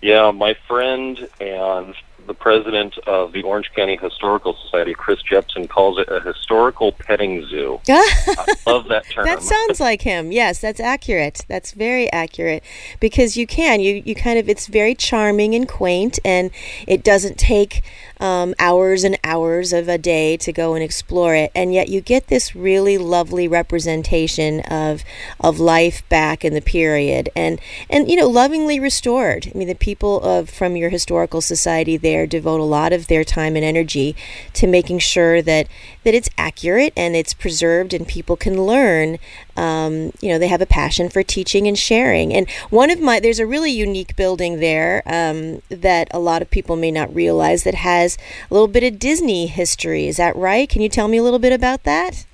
Yeah, 0.03 0.31
my 0.31 0.55
friend 0.67 1.29
and 1.41 1.95
the 2.27 2.35
president 2.35 2.97
of 3.07 3.33
the 3.33 3.43
Orange 3.43 3.71
County 3.75 3.97
Historical 3.97 4.57
Society, 4.65 4.95
Chris 4.95 5.21
Jepsen, 5.23 5.69
calls 5.69 5.99
it 5.99 6.09
a 6.09 6.21
historical 6.21 6.93
petting 6.93 7.47
zoo. 7.49 7.81
I 7.89 8.55
love 8.67 8.89
that 8.89 9.05
term. 9.11 9.25
That 9.25 9.43
sounds 9.43 9.81
like 9.81 10.03
him. 10.03 10.33
Yes, 10.33 10.61
that's 10.61 10.81
accurate. 10.81 11.45
That's 11.49 11.73
very 11.73 12.11
accurate 12.13 12.63
because 13.01 13.37
you 13.37 13.47
can 13.47 13.81
you 13.81 14.03
you 14.05 14.15
kind 14.15 14.39
of 14.39 14.49
it's 14.49 14.67
very 14.67 14.95
charming 14.95 15.55
and 15.55 15.69
quaint, 15.69 16.19
and 16.25 16.51
it 16.87 17.03
doesn't 17.03 17.39
take 17.39 17.83
um, 18.21 18.55
hours 18.59 19.03
and 19.03 19.19
hours 19.25 19.73
of 19.73 19.89
a 19.89 19.99
day 19.99 20.37
to 20.37 20.53
go 20.53 20.75
and 20.75 20.85
explore 20.85 21.35
it, 21.35 21.51
and 21.55 21.73
yet 21.73 21.89
you 21.89 22.01
get 22.01 22.29
this 22.29 22.55
really 22.55 22.99
lovely 22.99 23.49
representation 23.49 24.61
of 24.61 25.03
of 25.41 25.59
life 25.59 26.07
back 26.09 26.45
in 26.45 26.53
the 26.55 26.61
period, 26.61 27.31
and 27.35 27.61
and 27.89 28.11
you 28.11 28.17
know 28.17 28.29
lovingly 28.29 28.79
restored. 28.79 29.51
I 29.53 29.57
mean, 29.57 29.69
the 29.69 29.75
people 29.75 30.21
of 30.21 30.51
from 30.51 30.77
your 30.77 30.91
historical 30.91 31.41
society 31.41 31.97
there 31.97 32.27
devote 32.27 32.61
a 32.61 32.65
lot 32.65 32.93
of 32.93 33.07
their 33.07 33.25
time 33.25 33.57
and 33.57 33.65
energy 33.65 34.15
to 34.55 34.67
making 34.67 34.99
sure 34.99 35.41
that 35.43 35.67
that 36.05 36.15
it's 36.15 36.31
accurate 36.37 36.93
and 36.97 37.17
it's 37.17 37.35
preserved, 37.35 37.95
and 37.95 38.07
people 38.07 38.37
can 38.37 38.63
learn. 38.63 39.19
Um, 39.61 40.13
you 40.23 40.31
know, 40.31 40.39
they 40.39 40.49
have 40.49 40.63
a 40.63 40.67
passion 40.67 41.11
for 41.11 41.23
teaching 41.23 41.67
and 41.67 41.79
sharing. 41.79 42.33
And 42.33 42.49
one 42.71 42.91
of 42.91 42.99
my 42.99 43.21
there's 43.21 43.39
a 43.39 43.47
really 43.47 43.71
unique 43.71 44.17
building 44.17 44.59
there 44.59 45.03
um, 45.05 45.61
that 45.69 46.09
a 46.13 46.19
lot 46.19 46.41
of 46.41 46.51
people 46.51 46.77
may 46.77 46.91
not 46.91 47.15
realize 47.15 47.65
that 47.65 47.75
has 47.75 48.17
a 48.51 48.55
little 48.55 48.69
bit 48.69 48.83
of 48.83 48.99
Disney 48.99 49.49
history. 49.49 50.09
Is 50.09 50.17
that 50.17 50.35
right? 50.35 50.67
Can 50.67 50.81
you 50.81 50.89
tell 50.89 51.09
me 51.09 51.19
a 51.19 51.23
little 51.23 51.39
bit 51.39 51.53
about 51.53 51.83
that? 51.83 52.25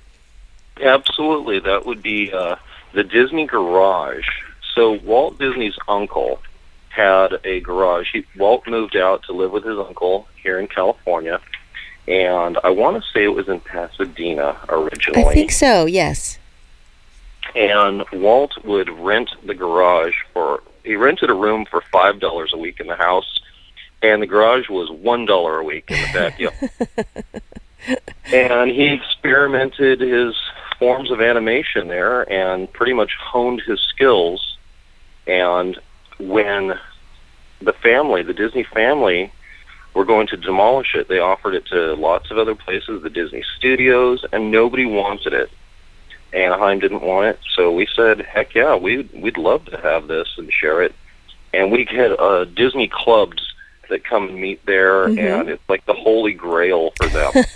Absolutely. 0.81 1.59
That 1.59 1.85
would 1.85 2.01
be 2.01 2.31
uh, 2.31 2.55
the 2.93 3.03
Disney 3.03 3.45
Garage. 3.45 4.27
So 4.73 4.93
Walt 4.93 5.37
Disney's 5.37 5.77
uncle 5.89 6.39
had 6.87 7.39
a 7.43 7.59
garage. 7.59 8.07
He, 8.13 8.25
Walt 8.37 8.65
moved 8.67 8.95
out 8.95 9.23
to 9.23 9.33
live 9.33 9.51
with 9.51 9.65
his 9.65 9.77
uncle 9.77 10.27
here 10.41 10.59
in 10.59 10.67
California, 10.67 11.41
and 12.07 12.57
I 12.63 12.69
want 12.69 13.03
to 13.03 13.09
say 13.11 13.25
it 13.25 13.35
was 13.35 13.49
in 13.49 13.59
Pasadena 13.59 14.57
originally. 14.69 15.25
I 15.25 15.33
think 15.33 15.51
so. 15.51 15.85
Yes. 15.85 16.39
And 17.55 18.03
Walt 18.13 18.63
would 18.63 18.89
rent 18.89 19.29
the 19.45 19.55
garage 19.55 20.15
for. 20.33 20.61
He 20.83 20.95
rented 20.95 21.29
a 21.29 21.33
room 21.33 21.65
for 21.69 21.81
five 21.91 22.19
dollars 22.19 22.51
a 22.53 22.57
week 22.57 22.79
in 22.79 22.87
the 22.87 22.95
house, 22.95 23.39
and 24.01 24.21
the 24.21 24.27
garage 24.27 24.69
was 24.69 24.89
one 24.89 25.25
dollar 25.25 25.59
a 25.59 25.63
week 25.63 25.89
in 25.89 25.97
the 25.97 26.13
backyard. 26.13 28.01
and 28.33 28.71
he 28.71 28.93
experimented 28.93 30.01
his 30.01 30.35
forms 30.79 31.11
of 31.11 31.21
animation 31.21 31.87
there 31.87 32.21
and 32.31 32.71
pretty 32.71 32.93
much 32.93 33.11
honed 33.19 33.61
his 33.65 33.79
skills. 33.81 34.57
And 35.25 35.79
when 36.19 36.79
the 37.61 37.73
family, 37.73 38.23
the 38.23 38.33
Disney 38.33 38.63
family, 38.63 39.31
were 39.93 40.05
going 40.05 40.27
to 40.27 40.37
demolish 40.37 40.93
it, 40.95 41.07
they 41.07 41.19
offered 41.19 41.55
it 41.55 41.65
to 41.67 41.95
lots 41.95 42.29
of 42.29 42.37
other 42.37 42.55
places, 42.55 43.01
the 43.01 43.09
Disney 43.09 43.43
studios, 43.57 44.23
and 44.31 44.51
nobody 44.51 44.85
wanted 44.85 45.33
it. 45.33 45.49
Anaheim 46.47 46.79
didn't 46.79 47.01
want 47.01 47.27
it, 47.27 47.39
so 47.55 47.71
we 47.71 47.87
said, 47.95 48.21
"Heck 48.21 48.55
yeah, 48.55 48.75
we'd 48.75 49.09
we'd 49.13 49.37
love 49.37 49.65
to 49.65 49.77
have 49.77 50.07
this 50.07 50.27
and 50.37 50.51
share 50.51 50.81
it." 50.81 50.95
And 51.53 51.71
we 51.71 51.85
get 51.85 52.19
uh, 52.19 52.45
Disney 52.45 52.87
clubs 52.87 53.41
that 53.89 54.03
come 54.03 54.29
and 54.29 54.39
meet 54.39 54.65
there, 54.65 55.07
mm-hmm. 55.07 55.19
and 55.19 55.49
it's 55.49 55.69
like 55.69 55.85
the 55.85 55.93
holy 55.93 56.33
grail 56.33 56.91
for 56.97 57.07
them. 57.07 57.31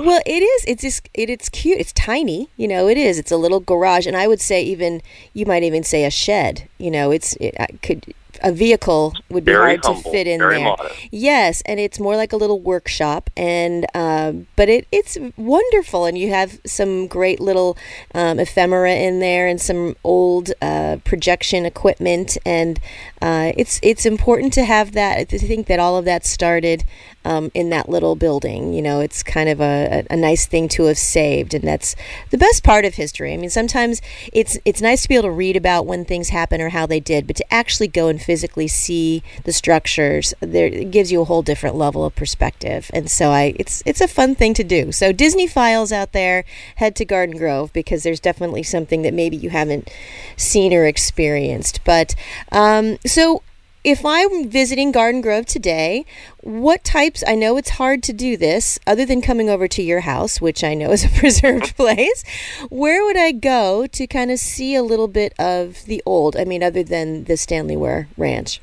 well, 0.00 0.20
it 0.26 0.42
is. 0.42 0.64
It's 0.66 0.82
just 0.82 1.08
it, 1.14 1.30
it's 1.30 1.48
cute. 1.48 1.78
It's 1.78 1.92
tiny. 1.92 2.48
You 2.56 2.68
know, 2.68 2.88
it 2.88 2.96
is. 2.96 3.18
It's 3.18 3.32
a 3.32 3.36
little 3.36 3.60
garage, 3.60 4.06
and 4.06 4.16
I 4.16 4.26
would 4.26 4.40
say 4.40 4.62
even 4.62 5.02
you 5.32 5.46
might 5.46 5.62
even 5.62 5.82
say 5.82 6.04
a 6.04 6.10
shed. 6.10 6.68
You 6.78 6.90
know, 6.90 7.10
it's 7.10 7.34
it 7.36 7.54
I 7.58 7.66
could 7.82 8.14
a 8.42 8.52
vehicle 8.52 9.14
would 9.28 9.44
be 9.44 9.52
very 9.52 9.76
hard 9.76 9.84
humble, 9.84 10.02
to 10.02 10.10
fit 10.10 10.26
in 10.26 10.38
there. 10.38 10.60
Modest. 10.60 11.08
Yes, 11.10 11.62
and 11.66 11.80
it's 11.80 11.98
more 11.98 12.16
like 12.16 12.32
a 12.32 12.36
little 12.36 12.60
workshop, 12.60 13.30
and 13.36 13.86
um, 13.94 14.46
but 14.56 14.68
it 14.68 14.86
it's 14.92 15.16
wonderful, 15.36 16.04
and 16.04 16.16
you 16.18 16.30
have 16.30 16.60
some 16.66 17.06
great 17.06 17.40
little 17.40 17.76
um, 18.14 18.38
ephemera 18.38 18.94
in 18.94 19.20
there, 19.20 19.46
and 19.46 19.60
some 19.60 19.96
old 20.04 20.52
uh, 20.62 20.98
projection 21.04 21.66
equipment, 21.66 22.36
and 22.44 22.78
uh, 23.22 23.52
it's 23.56 23.80
it's 23.82 24.06
important 24.06 24.52
to 24.54 24.64
have 24.64 24.92
that. 24.92 25.28
To 25.30 25.38
think 25.38 25.66
that 25.66 25.78
all 25.78 25.96
of 25.96 26.04
that 26.04 26.24
started 26.26 26.84
um, 27.24 27.50
in 27.54 27.70
that 27.70 27.88
little 27.88 28.16
building. 28.16 28.72
You 28.72 28.82
know, 28.82 29.00
it's 29.00 29.22
kind 29.22 29.48
of 29.48 29.60
a, 29.60 30.06
a, 30.10 30.16
nice 30.16 30.46
thing 30.46 30.68
to 30.70 30.84
have 30.84 30.98
saved, 30.98 31.54
and 31.54 31.64
that's 31.64 31.94
the 32.30 32.38
best 32.38 32.64
part 32.64 32.84
of 32.84 32.94
history. 32.94 33.32
I 33.32 33.36
mean, 33.36 33.50
sometimes 33.50 34.00
it's 34.32 34.58
it's 34.64 34.80
nice 34.80 35.02
to 35.02 35.08
be 35.08 35.14
able 35.14 35.28
to 35.28 35.30
read 35.30 35.56
about 35.56 35.86
when 35.86 36.04
things 36.04 36.30
happen 36.30 36.60
or 36.60 36.70
how 36.70 36.86
they 36.86 37.00
did, 37.00 37.26
but 37.26 37.36
to 37.36 37.54
actually 37.54 37.88
go 37.88 38.08
and 38.08 38.19
physically 38.20 38.68
see 38.68 39.22
the 39.44 39.52
structures, 39.52 40.34
there 40.40 40.66
it 40.66 40.90
gives 40.90 41.10
you 41.10 41.20
a 41.20 41.24
whole 41.24 41.42
different 41.42 41.76
level 41.76 42.04
of 42.04 42.14
perspective. 42.14 42.90
And 42.94 43.10
so, 43.10 43.30
I 43.30 43.54
it's 43.56 43.82
it's 43.86 44.00
a 44.00 44.08
fun 44.08 44.34
thing 44.34 44.54
to 44.54 44.64
do. 44.64 44.92
So, 44.92 45.12
Disney 45.12 45.46
files 45.46 45.92
out 45.92 46.12
there, 46.12 46.44
head 46.76 46.96
to 46.96 47.04
Garden 47.04 47.36
Grove 47.36 47.72
because 47.72 48.02
there's 48.02 48.20
definitely 48.20 48.62
something 48.62 49.02
that 49.02 49.14
maybe 49.14 49.36
you 49.36 49.50
haven't 49.50 49.90
seen 50.36 50.72
or 50.72 50.86
experienced. 50.86 51.80
But 51.84 52.14
um, 52.52 52.98
so 53.06 53.42
if 53.82 54.04
I'm 54.04 54.48
visiting 54.48 54.92
Garden 54.92 55.20
Grove 55.20 55.46
today, 55.46 56.04
what 56.42 56.84
types? 56.84 57.24
I 57.26 57.34
know 57.34 57.56
it's 57.56 57.70
hard 57.70 58.02
to 58.04 58.12
do 58.12 58.36
this 58.36 58.78
other 58.86 59.06
than 59.06 59.22
coming 59.22 59.48
over 59.48 59.66
to 59.68 59.82
your 59.82 60.00
house, 60.00 60.40
which 60.40 60.62
I 60.62 60.74
know 60.74 60.90
is 60.90 61.04
a 61.04 61.08
preserved 61.18 61.76
place. 61.76 62.22
Where 62.68 63.04
would 63.04 63.16
I 63.16 63.32
go 63.32 63.86
to 63.86 64.06
kind 64.06 64.30
of 64.30 64.38
see 64.38 64.74
a 64.74 64.82
little 64.82 65.08
bit 65.08 65.32
of 65.38 65.84
the 65.86 66.02
old? 66.04 66.36
I 66.36 66.44
mean, 66.44 66.62
other 66.62 66.82
than 66.82 67.24
the 67.24 67.36
Stanley 67.36 67.76
Ware 67.76 68.08
Ranch? 68.16 68.60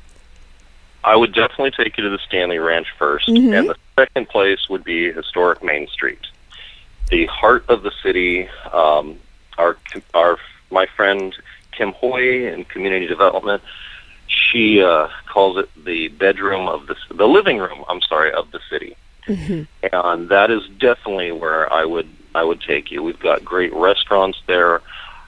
I 1.04 1.16
would 1.16 1.32
definitely 1.34 1.70
take 1.72 1.96
you 1.96 2.04
to 2.04 2.10
the 2.10 2.18
Stanley 2.26 2.58
Ranch 2.58 2.88
1st 2.98 3.28
Mhm. 3.28 3.58
and 3.58 3.68
the 3.70 3.76
second 3.96 4.28
place 4.28 4.68
would 4.68 4.84
be 4.84 5.10
historic 5.12 5.62
Main 5.62 5.86
Street, 5.88 6.18
the 7.10 7.26
heart 7.26 7.64
of 7.68 7.82
the 7.82 7.92
city. 8.02 8.48
Um, 8.72 9.18
our 9.56 9.76
our 10.14 10.38
my 10.70 10.86
friend 10.96 11.34
Kim 11.72 11.92
Hoy 11.92 12.46
in 12.52 12.64
community 12.64 13.06
development, 13.06 13.62
she 14.28 14.82
uh, 14.82 15.08
calls 15.26 15.58
it 15.58 15.68
the 15.84 16.08
bedroom 16.08 16.68
of 16.68 16.86
the 16.86 16.96
the 17.14 17.26
living 17.26 17.58
room. 17.58 17.84
I'm 17.88 18.02
sorry 18.02 18.32
of 18.32 18.50
the 18.50 18.60
city, 18.70 18.96
hmm 19.26 19.62
and 19.92 20.28
that 20.28 20.50
is 20.50 20.62
definitely 20.78 21.32
where 21.32 21.72
I 21.72 21.84
would 21.84 22.08
I 22.34 22.44
would 22.44 22.60
take 22.60 22.90
you. 22.90 23.02
We've 23.02 23.18
got 23.18 23.44
great 23.44 23.72
restaurants 23.74 24.40
there. 24.46 24.82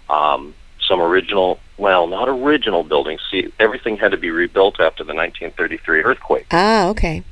Um, 0.09 0.55
some 0.87 1.01
original, 1.01 1.61
well, 1.79 2.09
not 2.09 2.29
original 2.29 2.83
buildings. 2.83 3.21
See, 3.31 3.53
everything 3.61 3.97
had 3.97 4.11
to 4.11 4.17
be 4.17 4.31
rebuilt 4.31 4.81
after 4.81 5.05
the 5.05 5.15
1933 5.15 6.03
earthquake. 6.03 6.47
Ah, 6.51 6.89
okay. 6.89 7.23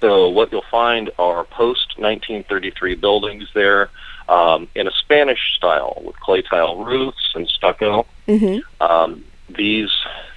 So 0.00 0.28
what 0.28 0.50
you'll 0.50 0.64
find 0.70 1.10
are 1.18 1.44
post 1.44 1.98
1933 1.98 2.96
buildings 2.96 3.48
there 3.54 3.90
um, 4.28 4.68
in 4.74 4.88
a 4.88 4.90
Spanish 4.92 5.56
style 5.56 6.02
with 6.04 6.18
clay 6.18 6.42
tile 6.42 6.84
roofs 6.84 7.32
and 7.34 7.48
stucco. 7.48 8.06
hmm 8.26 8.58
Um, 8.80 9.24
these 9.48 9.90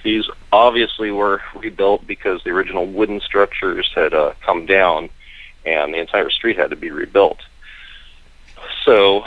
these 0.04 0.28
obviously 0.52 1.10
were 1.10 1.40
rebuilt 1.56 2.06
because 2.06 2.42
the 2.44 2.50
original 2.50 2.86
wooden 2.86 3.20
structures 3.20 3.90
had 3.94 4.14
uh, 4.14 4.34
come 4.44 4.66
down, 4.66 5.10
and 5.64 5.92
the 5.92 5.98
entire 5.98 6.30
street 6.30 6.56
had 6.56 6.70
to 6.70 6.76
be 6.76 6.90
rebuilt. 6.90 7.38
So, 8.84 9.24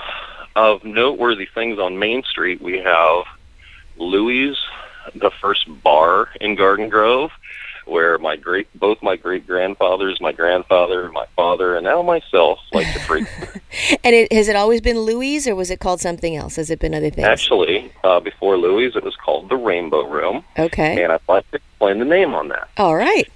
of 0.56 0.84
noteworthy 0.84 1.48
things 1.54 1.80
on 1.80 2.00
Main 2.00 2.24
Street, 2.24 2.62
we 2.62 2.80
have 2.80 3.26
Louis, 3.98 4.58
the 5.16 5.32
first 5.42 5.68
bar 5.84 6.30
in 6.40 6.56
Garden 6.56 6.90
Grove, 6.90 7.32
where 7.92 8.18
my 8.18 8.38
great 8.38 8.68
both 8.80 9.04
my 9.04 9.18
great 9.18 9.46
grandfathers, 9.46 10.20
my 10.22 10.32
grandfather, 10.32 11.12
my 11.12 11.26
father, 11.36 11.76
and 11.76 11.84
now 11.84 12.02
myself 12.02 12.58
like 12.72 12.92
to 12.94 13.00
freak. 13.02 13.28
And 14.04 14.14
it, 14.14 14.34
has 14.34 14.50
it 14.50 14.56
always 14.58 14.82
been 14.82 15.00
Louise, 15.00 15.48
or 15.48 15.56
was 15.56 15.72
it 15.72 15.80
called 15.80 16.02
something 16.02 16.36
else? 16.36 16.58
Has 16.58 16.70
it 16.70 16.80
been 16.80 16.94
other 16.94 17.10
things? 17.10 17.26
Actually, 17.26 17.92
uh, 18.04 18.20
before 18.20 18.58
Louis, 18.58 18.94
it 18.96 19.04
was 19.04 19.16
called 19.16 19.48
the 19.48 19.56
Rainbow 19.56 20.06
Room, 20.10 20.44
okay. 20.60 21.02
and 21.02 21.14
I'd 21.14 21.22
like 21.30 21.50
to 21.52 21.58
explain 21.58 22.00
the 22.00 22.06
name 22.06 22.34
on 22.34 22.50
that. 22.50 22.68
All 22.78 22.96
right. 22.96 23.30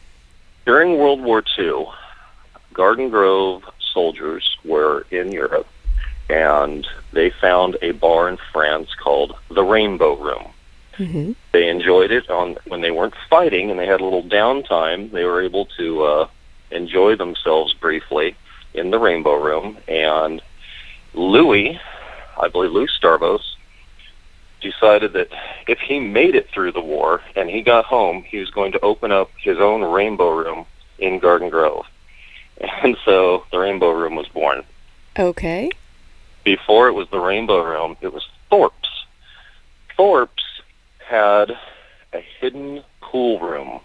During 0.65 0.97
World 0.97 1.21
War 1.21 1.41
II, 1.57 1.85
Garden 2.74 3.09
Grove 3.09 3.63
soldiers 3.93 4.57
were 4.65 5.05
in 5.09 5.31
Europe, 5.31 5.67
and 6.29 6.85
they 7.13 7.29
found 7.29 7.77
a 7.81 7.91
bar 7.91 8.27
in 8.27 8.38
France 8.51 8.89
called 9.01 9.38
the 9.50 9.63
Rainbow 9.63 10.17
Room. 10.17 10.51
Hmm 10.97 11.33
They 11.51 11.69
enjoyed 11.69 12.11
it 12.11 12.29
on 12.29 12.57
when 12.67 12.81
they 12.81 12.91
weren't 12.91 13.15
fighting 13.29 13.69
and 13.69 13.79
they 13.79 13.87
had 13.87 14.01
a 14.01 14.03
little 14.03 14.23
downtime. 14.23 15.11
They 15.11 15.25
were 15.25 15.41
able 15.41 15.65
to 15.77 16.03
uh, 16.03 16.27
enjoy 16.71 17.15
themselves 17.15 17.73
briefly 17.73 18.35
in 18.73 18.91
the 18.91 18.99
Rainbow 18.99 19.41
Room, 19.41 19.77
and 19.87 20.41
Louis, 21.13 21.79
I 22.41 22.49
believe 22.49 22.71
Louis 22.71 22.89
Starvos, 23.01 23.41
decided 24.61 25.13
that 25.13 25.29
if 25.67 25.79
he 25.79 25.99
made 25.99 26.35
it 26.35 26.49
through 26.49 26.71
the 26.71 26.81
war 26.81 27.21
and 27.35 27.49
he 27.49 27.61
got 27.61 27.85
home, 27.85 28.23
he 28.23 28.37
was 28.37 28.49
going 28.49 28.71
to 28.73 28.79
open 28.81 29.11
up 29.11 29.29
his 29.41 29.57
own 29.59 29.81
Rainbow 29.81 30.35
Room 30.35 30.65
in 30.99 31.19
Garden 31.19 31.49
Grove. 31.49 31.85
And 32.83 32.97
so 33.03 33.43
the 33.51 33.59
Rainbow 33.59 33.91
Room 33.91 34.15
was 34.15 34.27
born. 34.29 34.63
Okay. 35.19 35.69
Before 36.43 36.87
it 36.87 36.93
was 36.93 37.09
the 37.09 37.19
Rainbow 37.19 37.63
Room, 37.63 37.97
it 38.01 38.13
was 38.13 38.25
Thorpe's. 38.49 39.05
Thorpe's 39.97 40.44
had 41.07 41.57
a 42.13 42.19
hidden 42.39 42.83
pool 43.01 43.39
room 43.39 43.79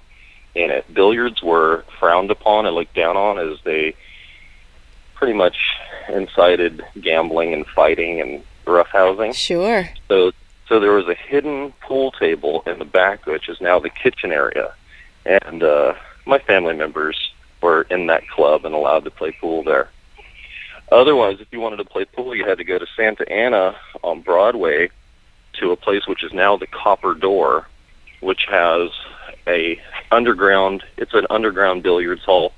in 0.55 0.71
it. 0.71 0.93
Billiards 0.93 1.43
were 1.43 1.85
frowned 1.99 2.31
upon 2.31 2.67
and 2.67 2.75
looked 2.75 2.95
down 2.95 3.17
on 3.17 3.39
as 3.39 3.59
they 3.65 3.95
pretty 5.15 5.35
much 5.35 5.57
incited 6.09 6.83
gambling 7.00 7.53
and 7.53 7.67
fighting 7.67 8.21
and 8.21 8.43
roughhousing. 8.67 9.35
Sure. 9.35 9.89
So 10.09 10.33
so 10.69 10.79
there 10.79 10.93
was 10.93 11.09
a 11.09 11.15
hidden 11.15 11.73
pool 11.81 12.12
table 12.12 12.62
in 12.67 12.79
the 12.79 12.85
back, 12.85 13.27
which 13.27 13.49
is 13.49 13.61
now 13.61 13.81
the 13.81 13.91
kitchen 13.91 14.33
area, 14.33 14.73
and 15.27 15.62
uh, 15.62 15.95
my 16.27 16.39
family 16.39 16.75
members 16.75 17.33
were 17.61 17.83
in 17.91 18.07
that 18.07 18.27
club 18.29 18.65
and 18.65 18.75
allowed 18.75 19.05
to 19.05 19.11
play 19.11 19.33
pool 19.33 19.62
there. 19.65 19.91
Otherwise, 20.93 21.41
if 21.41 21.49
you 21.53 21.61
wanted 21.61 21.77
to 21.77 21.85
play 21.85 22.05
pool, 22.05 22.35
you 22.35 22.45
had 22.45 22.59
to 22.59 22.65
go 22.65 22.79
to 22.79 22.87
Santa 22.97 23.31
Ana 23.31 23.77
on 24.03 24.23
Broadway 24.23 24.91
to 25.61 25.71
a 25.71 25.76
place 25.76 26.07
which 26.07 26.25
is 26.25 26.33
now 26.33 26.57
the 26.57 26.67
Copper 26.67 27.14
Door, 27.14 27.67
which 28.21 28.47
has 28.49 28.90
a 29.47 29.81
underground. 30.11 30.83
It's 30.97 31.14
an 31.14 31.26
underground 31.31 31.83
billiards 31.83 32.25
hall 32.25 32.52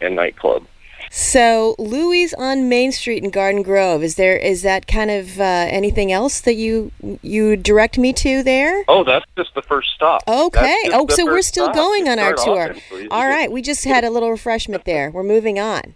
and 0.00 0.16
nightclub. 0.16 0.66
So 1.10 1.76
Louis 1.78 2.34
on 2.34 2.68
Main 2.68 2.90
Street 2.90 3.22
in 3.22 3.30
Garden 3.30 3.62
Grove. 3.62 4.02
Is 4.02 4.16
there 4.16 4.36
is 4.36 4.62
that 4.62 4.86
kind 4.86 5.10
of 5.10 5.38
uh, 5.38 5.66
anything 5.68 6.10
else 6.10 6.40
that 6.40 6.54
you 6.54 6.90
you 7.22 7.56
direct 7.56 7.98
me 7.98 8.12
to 8.14 8.42
there? 8.42 8.84
Oh, 8.88 9.04
that's 9.04 9.26
just 9.36 9.54
the 9.54 9.62
first 9.62 9.90
stop. 9.94 10.22
Okay. 10.26 10.76
Oh, 10.86 11.06
so 11.08 11.24
we're 11.24 11.42
still 11.42 11.66
stop. 11.66 11.76
going 11.76 12.08
on 12.08 12.18
our 12.18 12.32
tour. 12.34 12.74
All 13.10 13.28
right, 13.28 13.50
we 13.52 13.62
just 13.62 13.84
had 13.84 14.04
a 14.04 14.10
little 14.10 14.30
refreshment 14.30 14.84
there. 14.84 15.10
We're 15.10 15.22
moving 15.22 15.58
on. 15.58 15.94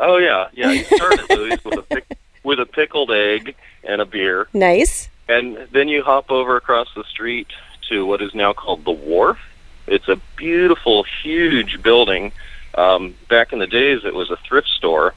Oh 0.00 0.16
yeah, 0.16 0.48
yeah. 0.52 0.70
You 0.70 0.84
start 0.84 1.18
at 1.18 1.30
Louis 1.30 1.64
with 1.64 1.90
a 1.90 2.02
with 2.42 2.60
a 2.60 2.66
pickled 2.66 3.10
egg 3.10 3.54
and 3.82 4.00
a 4.00 4.06
beer, 4.06 4.48
Nice. 4.54 5.08
And 5.28 5.68
then 5.72 5.88
you 5.88 6.02
hop 6.02 6.30
over 6.30 6.56
across 6.56 6.88
the 6.94 7.04
street 7.04 7.48
to 7.88 8.06
what 8.06 8.22
is 8.22 8.34
now 8.34 8.52
called 8.52 8.84
the 8.84 8.92
Wharf. 8.92 9.38
It's 9.86 10.08
a 10.08 10.20
beautiful, 10.36 11.04
huge 11.22 11.82
building. 11.82 12.32
Um, 12.74 13.14
back 13.28 13.52
in 13.52 13.58
the 13.58 13.66
days, 13.66 14.04
it 14.04 14.14
was 14.14 14.30
a 14.30 14.36
thrift 14.36 14.68
store, 14.68 15.14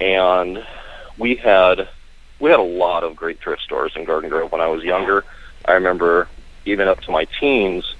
and 0.00 0.64
we 1.18 1.34
had 1.34 1.88
we 2.38 2.50
had 2.50 2.60
a 2.60 2.62
lot 2.62 3.04
of 3.04 3.16
great 3.16 3.40
thrift 3.40 3.62
stores 3.62 3.92
in 3.96 4.04
Garden 4.04 4.30
Grove 4.30 4.50
when 4.52 4.60
I 4.60 4.68
was 4.68 4.82
younger. 4.82 5.24
I 5.66 5.72
remember 5.72 6.28
even 6.64 6.88
up 6.88 7.00
to 7.02 7.10
my 7.10 7.26
teens, 7.38 7.94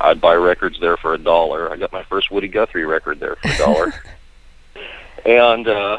I'd 0.00 0.20
buy 0.20 0.34
records 0.34 0.80
there 0.80 0.96
for 0.96 1.14
a 1.14 1.18
dollar. 1.18 1.70
I 1.70 1.76
got 1.76 1.92
my 1.92 2.02
first 2.04 2.30
Woody 2.30 2.48
Guthrie 2.48 2.84
record 2.84 3.20
there 3.20 3.36
for 3.36 3.48
a 3.48 3.58
dollar. 3.58 3.94
and 5.24 5.68
uh, 5.68 5.98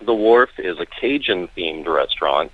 the 0.00 0.14
Wharf 0.14 0.50
is 0.58 0.78
a 0.80 0.86
Cajun 0.86 1.48
themed 1.56 1.86
restaurant, 1.86 2.50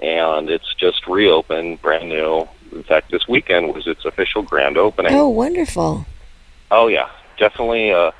and 0.00 0.50
it's 0.50 0.74
just 0.74 1.06
reopened, 1.06 1.80
brand 1.80 2.08
new. 2.08 2.48
In 2.72 2.82
fact, 2.82 3.10
this 3.10 3.26
weekend 3.28 3.74
was 3.74 3.86
its 3.86 4.04
official 4.04 4.42
grand 4.42 4.76
opening. 4.76 5.14
Oh, 5.14 5.28
wonderful. 5.28 6.06
Oh 6.70 6.88
yeah, 6.88 7.08
definitely 7.38 7.92
uh, 7.92 8.10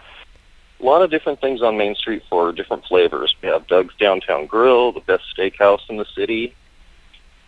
a 0.80 0.84
lot 0.84 1.02
of 1.02 1.10
different 1.10 1.40
things 1.40 1.62
on 1.62 1.76
Main 1.76 1.94
Street 1.94 2.22
for 2.28 2.52
different 2.52 2.84
flavors. 2.84 3.34
We 3.42 3.48
have 3.48 3.66
Doug's 3.66 3.94
Downtown 3.96 4.46
Grill, 4.46 4.92
the 4.92 5.00
best 5.00 5.24
steakhouse 5.36 5.88
in 5.88 5.96
the 5.96 6.06
city, 6.14 6.54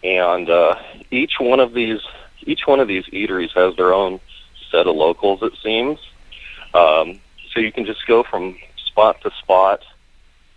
and 0.02 0.50
uh, 0.50 0.76
each 1.10 1.34
one 1.38 1.60
of 1.60 1.72
these 1.72 2.00
each 2.42 2.66
one 2.66 2.80
of 2.80 2.88
these 2.88 3.04
eateries 3.06 3.52
has 3.52 3.76
their 3.76 3.92
own 3.92 4.20
set 4.70 4.86
of 4.86 4.96
locals. 4.96 5.42
It 5.42 5.52
seems, 5.62 5.98
um, 6.74 7.20
so 7.52 7.60
you 7.60 7.72
can 7.72 7.84
just 7.84 8.06
go 8.06 8.22
from 8.22 8.56
spot 8.86 9.20
to 9.22 9.30
spot 9.38 9.82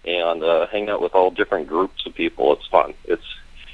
and 0.05 0.43
uh, 0.43 0.67
hang 0.67 0.89
out 0.89 1.01
with 1.01 1.13
all 1.13 1.31
different 1.31 1.67
groups 1.67 2.05
of 2.05 2.15
people. 2.15 2.53
It's 2.53 2.67
fun. 2.67 2.93
It's 3.05 3.23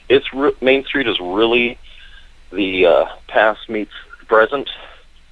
it's 0.09 0.33
re- 0.33 0.55
Main 0.61 0.85
Street 0.85 1.07
is 1.07 1.19
really 1.19 1.77
the 2.51 2.85
uh, 2.85 3.05
past 3.27 3.69
meets 3.69 3.91
present 4.27 4.69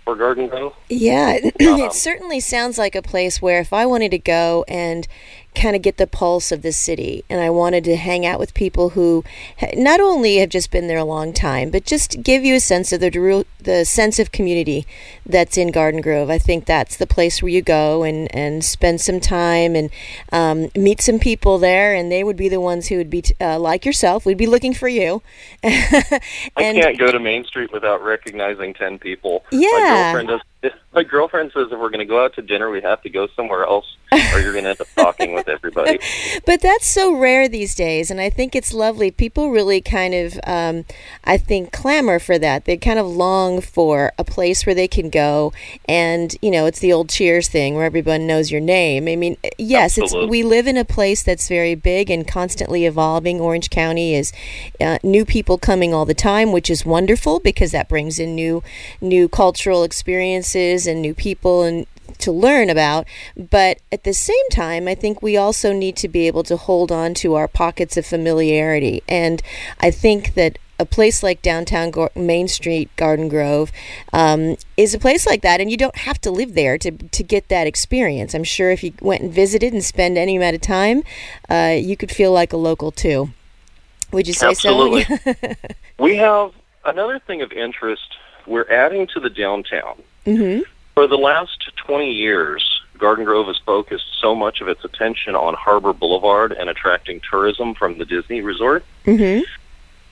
for 0.03 0.15
Garden 0.15 0.47
Grove. 0.47 0.73
Yeah, 0.89 1.37
Um, 1.43 1.51
it 1.59 1.93
certainly 1.93 2.39
sounds 2.39 2.77
like 2.77 2.95
a 2.95 3.01
place 3.01 3.41
where 3.41 3.59
if 3.59 3.73
I 3.73 3.85
wanted 3.85 4.11
to 4.11 4.19
go 4.19 4.63
and 4.67 5.07
kind 5.55 5.75
of 5.75 5.81
get 5.81 5.97
the 5.97 6.07
pulse 6.07 6.51
of 6.51 6.61
the 6.61 6.71
city 6.71 7.23
and 7.29 7.41
I 7.41 7.49
wanted 7.49 7.83
to 7.85 7.95
hang 7.95 8.25
out 8.25 8.39
with 8.39 8.53
people 8.53 8.89
who 8.89 9.23
not 9.75 9.99
only 9.99 10.37
have 10.37 10.49
just 10.49 10.71
been 10.71 10.87
there 10.87 10.97
a 10.97 11.03
long 11.03 11.33
time, 11.33 11.69
but 11.69 11.85
just 11.85 12.21
give 12.23 12.43
you 12.43 12.55
a 12.55 12.59
sense 12.59 12.91
of 12.91 12.99
the 12.99 13.45
the 13.65 13.83
sense 13.83 14.19
of 14.19 14.31
community 14.31 14.85
that's 15.25 15.57
in 15.57 15.71
Garden 15.71 16.01
Grove. 16.01 16.29
I 16.29 16.37
think 16.37 16.65
that's 16.65 16.95
the 16.95 17.07
place 17.07 17.41
where 17.41 17.49
you 17.49 17.61
go 17.61 18.03
and, 18.03 18.33
and 18.33 18.63
spend 18.63 19.01
some 19.01 19.19
time 19.19 19.75
and 19.75 19.89
um, 20.31 20.69
meet 20.75 21.01
some 21.01 21.19
people 21.19 21.57
there, 21.57 21.93
and 21.93 22.11
they 22.11 22.23
would 22.23 22.37
be 22.37 22.47
the 22.47 22.61
ones 22.61 22.87
who 22.87 22.97
would 22.97 23.09
be, 23.09 23.23
t- 23.23 23.35
uh, 23.41 23.59
like 23.59 23.85
yourself, 23.85 24.25
we'd 24.25 24.37
be 24.37 24.47
looking 24.47 24.73
for 24.73 24.87
you. 24.87 25.21
I 25.63 26.21
can't 26.55 26.97
go 26.97 27.11
to 27.11 27.19
Main 27.19 27.43
Street 27.43 27.71
without 27.71 28.03
recognizing 28.03 28.73
ten 28.73 28.97
people. 28.99 29.43
Yeah. 29.51 29.69
My 29.71 30.11
girlfriend 30.13 30.27
does. 30.29 30.41
My 30.95 31.03
girlfriend 31.03 31.51
says 31.53 31.67
if 31.71 31.77
we're 31.77 31.89
going 31.89 31.99
to 31.99 32.05
go 32.05 32.23
out 32.23 32.35
to 32.35 32.41
dinner, 32.41 32.71
we 32.71 32.79
have 32.81 33.01
to 33.01 33.09
go 33.09 33.27
somewhere 33.35 33.65
else, 33.65 33.97
or 34.13 34.39
you're 34.39 34.53
going 34.53 34.63
to 34.63 34.69
end 34.69 34.79
up 34.79 34.87
talking 34.95 35.33
with 35.33 35.49
everybody. 35.49 35.99
But 36.45 36.61
that's 36.61 36.87
so 36.87 37.13
rare 37.17 37.49
these 37.49 37.75
days, 37.75 38.09
and 38.11 38.21
I 38.21 38.29
think 38.29 38.55
it's 38.55 38.73
lovely. 38.73 39.09
People 39.11 39.51
really 39.51 39.81
kind 39.81 40.13
of, 40.13 40.39
um, 40.45 40.85
I 41.23 41.37
think, 41.37 41.71
clamor 41.71 42.19
for 42.19 42.37
that. 42.39 42.65
They 42.65 42.77
kind 42.77 42.99
of 42.99 43.07
long 43.07 43.61
for 43.61 44.13
a 44.17 44.23
place 44.23 44.65
where 44.65 44.75
they 44.75 44.87
can 44.87 45.09
go, 45.09 45.51
and 45.85 46.35
you 46.41 46.51
know, 46.51 46.65
it's 46.65 46.79
the 46.79 46.93
old 46.93 47.09
Cheers 47.09 47.49
thing 47.49 47.75
where 47.75 47.85
everyone 47.85 48.27
knows 48.27 48.51
your 48.51 48.61
name. 48.61 49.07
I 49.07 49.15
mean, 49.15 49.37
yes, 49.57 49.97
it's 49.97 50.13
we 50.13 50.43
live 50.43 50.67
in 50.67 50.77
a 50.77 50.85
place 50.85 51.23
that's 51.23 51.49
very 51.49 51.75
big 51.75 52.09
and 52.09 52.27
constantly 52.27 52.85
evolving. 52.85 53.41
Orange 53.41 53.69
County 53.69 54.15
is 54.15 54.31
uh, 54.79 54.99
new 55.03 55.25
people 55.25 55.57
coming 55.57 55.93
all 55.93 56.05
the 56.05 56.13
time, 56.13 56.51
which 56.51 56.69
is 56.69 56.85
wonderful 56.85 57.39
because 57.39 57.71
that 57.71 57.89
brings 57.89 58.19
in 58.19 58.35
new, 58.35 58.63
new 59.01 59.27
cultural 59.27 59.83
experiences 59.83 60.84
and 60.87 61.01
new 61.01 61.13
people 61.13 61.63
and 61.63 61.87
to 62.19 62.31
learn 62.31 62.69
about. 62.69 63.07
But 63.35 63.79
at 63.91 64.03
the 64.03 64.13
same 64.13 64.49
time, 64.51 64.87
I 64.87 64.95
think 64.95 65.21
we 65.21 65.37
also 65.37 65.73
need 65.73 65.95
to 65.97 66.07
be 66.07 66.27
able 66.27 66.43
to 66.43 66.57
hold 66.57 66.91
on 66.91 67.13
to 67.15 67.35
our 67.35 67.47
pockets 67.47 67.97
of 67.97 68.05
familiarity. 68.05 69.03
And 69.07 69.41
I 69.79 69.91
think 69.91 70.33
that 70.35 70.57
a 70.77 70.85
place 70.85 71.23
like 71.23 71.41
downtown 71.41 71.91
Main 72.15 72.47
Street, 72.47 72.89
Garden 72.97 73.29
Grove, 73.29 73.71
um, 74.11 74.57
is 74.75 74.93
a 74.93 74.99
place 74.99 75.25
like 75.25 75.41
that, 75.41 75.61
and 75.61 75.71
you 75.71 75.77
don't 75.77 75.95
have 75.99 76.19
to 76.21 76.31
live 76.31 76.53
there 76.53 76.77
to 76.77 76.91
to 76.91 77.23
get 77.23 77.47
that 77.47 77.67
experience. 77.67 78.33
I'm 78.33 78.43
sure 78.43 78.71
if 78.71 78.83
you 78.83 78.93
went 79.01 79.23
and 79.23 79.31
visited 79.31 79.73
and 79.73 79.83
spend 79.83 80.17
any 80.17 80.35
amount 80.35 80.55
of 80.55 80.61
time, 80.61 81.03
uh, 81.49 81.75
you 81.77 81.95
could 81.95 82.11
feel 82.11 82.31
like 82.31 82.51
a 82.51 82.57
local 82.57 82.91
too. 82.91 83.29
Would 84.11 84.27
you 84.27 84.33
say 84.33 84.47
Absolutely. 84.47 85.03
so? 85.03 85.13
Absolutely. 85.13 85.55
we 85.99 86.17
have 86.17 86.51
another 86.83 87.19
thing 87.19 87.41
of 87.41 87.51
interest. 87.51 88.15
We're 88.45 88.69
adding 88.69 89.07
to 89.07 89.19
the 89.19 89.29
downtown. 89.29 90.01
mm-hmm. 90.25 90.61
For 90.95 91.07
the 91.07 91.17
last 91.17 91.71
20 91.75 92.09
years, 92.09 92.81
Garden 92.97 93.25
Grove 93.25 93.47
has 93.47 93.57
focused 93.65 94.05
so 94.21 94.33
much 94.33 94.61
of 94.61 94.69
its 94.69 94.85
attention 94.85 95.35
on 95.35 95.53
Harbor 95.53 95.91
Boulevard 95.91 96.53
and 96.53 96.69
attracting 96.69 97.19
tourism 97.29 97.75
from 97.75 97.97
the 97.97 98.05
Disney 98.05 98.39
Resort. 98.39 98.85
Mm-hmm. 99.05 99.43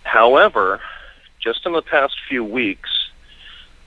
However, 0.03 0.81
just 1.39 1.65
in 1.65 1.71
the 1.71 1.81
past 1.81 2.15
few 2.27 2.43
weeks, 2.43 2.89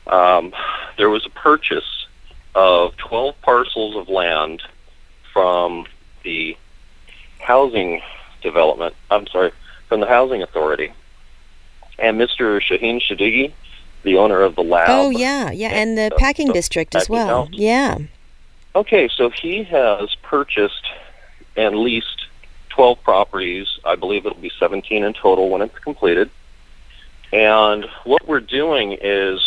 um, 0.07 0.55
there 0.97 1.11
was 1.11 1.27
a 1.27 1.31
purchase 1.31 2.07
of 2.55 2.97
12 2.97 3.41
parcels 3.43 3.95
of 3.95 4.09
land 4.09 4.63
from 5.35 5.85
the 6.25 6.57
housing 7.41 8.01
development. 8.41 8.95
I'm 9.11 9.27
sorry, 9.27 9.53
from 9.89 10.01
the 10.01 10.07
housing 10.07 10.43
authority. 10.43 10.95
And 11.99 12.19
Mr. 12.19 12.59
Shaheen 12.61 13.03
Sadeghi, 13.03 13.53
the 14.07 14.17
owner 14.17 14.41
of 14.41 14.55
the 14.55 14.63
lab. 14.63 14.87
Oh 14.89 15.11
yeah, 15.11 15.51
yeah, 15.51 15.69
and 15.71 15.99
the 15.99 16.09
the- 16.09 16.17
packing 16.17 16.47
the 16.47 16.55
district 16.55 16.95
as 16.95 17.11
well. 17.11 17.49
Yeah. 17.53 17.99
Okay, 18.75 19.09
so 19.09 19.31
he 19.31 19.65
has 19.65 20.15
purchased 20.23 20.87
and 21.57 21.77
leased 21.79 22.27
12 22.71 23.03
properties. 23.03 23.67
I 23.85 23.97
believe 23.97 24.25
it'll 24.25 24.39
be 24.39 24.53
17 24.59 25.03
in 25.03 25.13
total 25.13 25.49
when 25.51 25.63
it's 25.63 25.79
completed. 25.79 26.31
And 27.33 27.87
what 28.05 28.29
we're 28.29 28.41
doing 28.41 28.97
is 29.01 29.41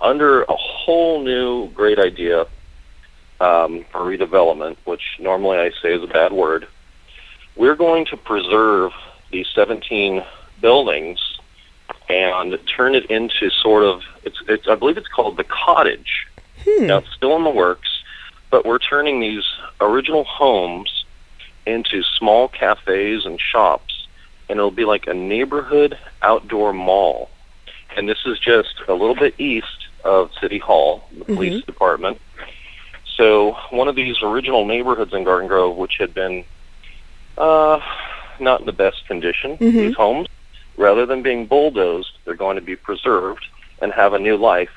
under 0.00 0.44
a 0.44 0.56
whole 0.56 1.22
new 1.22 1.68
great 1.70 1.98
idea 1.98 2.46
um, 3.40 3.84
for 3.90 4.00
redevelopment, 4.00 4.76
which 4.84 5.02
normally 5.18 5.58
I 5.58 5.72
say 5.82 5.92
is 5.92 6.02
a 6.02 6.06
bad 6.06 6.32
word. 6.32 6.66
We're 7.56 7.76
going 7.76 8.06
to 8.06 8.16
preserve 8.16 8.92
these 9.30 9.48
17 9.54 10.24
buildings 10.60 11.39
and 12.10 12.58
turn 12.66 12.94
it 12.94 13.06
into 13.10 13.50
sort 13.50 13.84
of 13.84 14.02
it's, 14.24 14.36
it's 14.48 14.68
I 14.68 14.74
believe 14.74 14.96
it's 14.96 15.08
called 15.08 15.36
the 15.36 15.44
cottage. 15.44 16.26
Hmm. 16.64 16.86
Now 16.86 16.98
it's 16.98 17.12
still 17.14 17.36
in 17.36 17.44
the 17.44 17.50
works, 17.50 17.88
but 18.50 18.64
we're 18.66 18.78
turning 18.78 19.20
these 19.20 19.44
original 19.80 20.24
homes 20.24 21.04
into 21.66 22.02
small 22.02 22.48
cafes 22.48 23.24
and 23.24 23.40
shops, 23.40 24.06
and 24.48 24.58
it'll 24.58 24.70
be 24.70 24.84
like 24.84 25.06
a 25.06 25.14
neighborhood 25.14 25.96
outdoor 26.22 26.72
mall. 26.72 27.30
And 27.96 28.08
this 28.08 28.18
is 28.26 28.38
just 28.38 28.74
a 28.88 28.92
little 28.94 29.14
bit 29.16 29.34
east 29.38 29.66
of 30.04 30.30
City 30.40 30.58
Hall, 30.58 31.04
the 31.16 31.24
police 31.24 31.64
department. 31.64 32.20
So 33.16 33.56
one 33.70 33.88
of 33.88 33.96
these 33.96 34.16
original 34.22 34.64
neighborhoods 34.64 35.12
in 35.12 35.24
Garden 35.24 35.48
Grove, 35.48 35.76
which 35.76 35.96
had 35.98 36.14
been 36.14 36.44
uh, 37.36 37.80
not 38.38 38.60
in 38.60 38.66
the 38.66 38.72
best 38.72 39.06
condition, 39.06 39.56
Mhm. 39.58 39.72
these 39.72 39.94
homes, 39.96 40.28
rather 40.80 41.06
than 41.06 41.22
being 41.22 41.46
bulldozed, 41.46 42.10
they're 42.24 42.34
going 42.34 42.56
to 42.56 42.62
be 42.62 42.76
preserved 42.76 43.44
and 43.80 43.92
have 43.92 44.12
a 44.14 44.18
new 44.18 44.36
life 44.36 44.70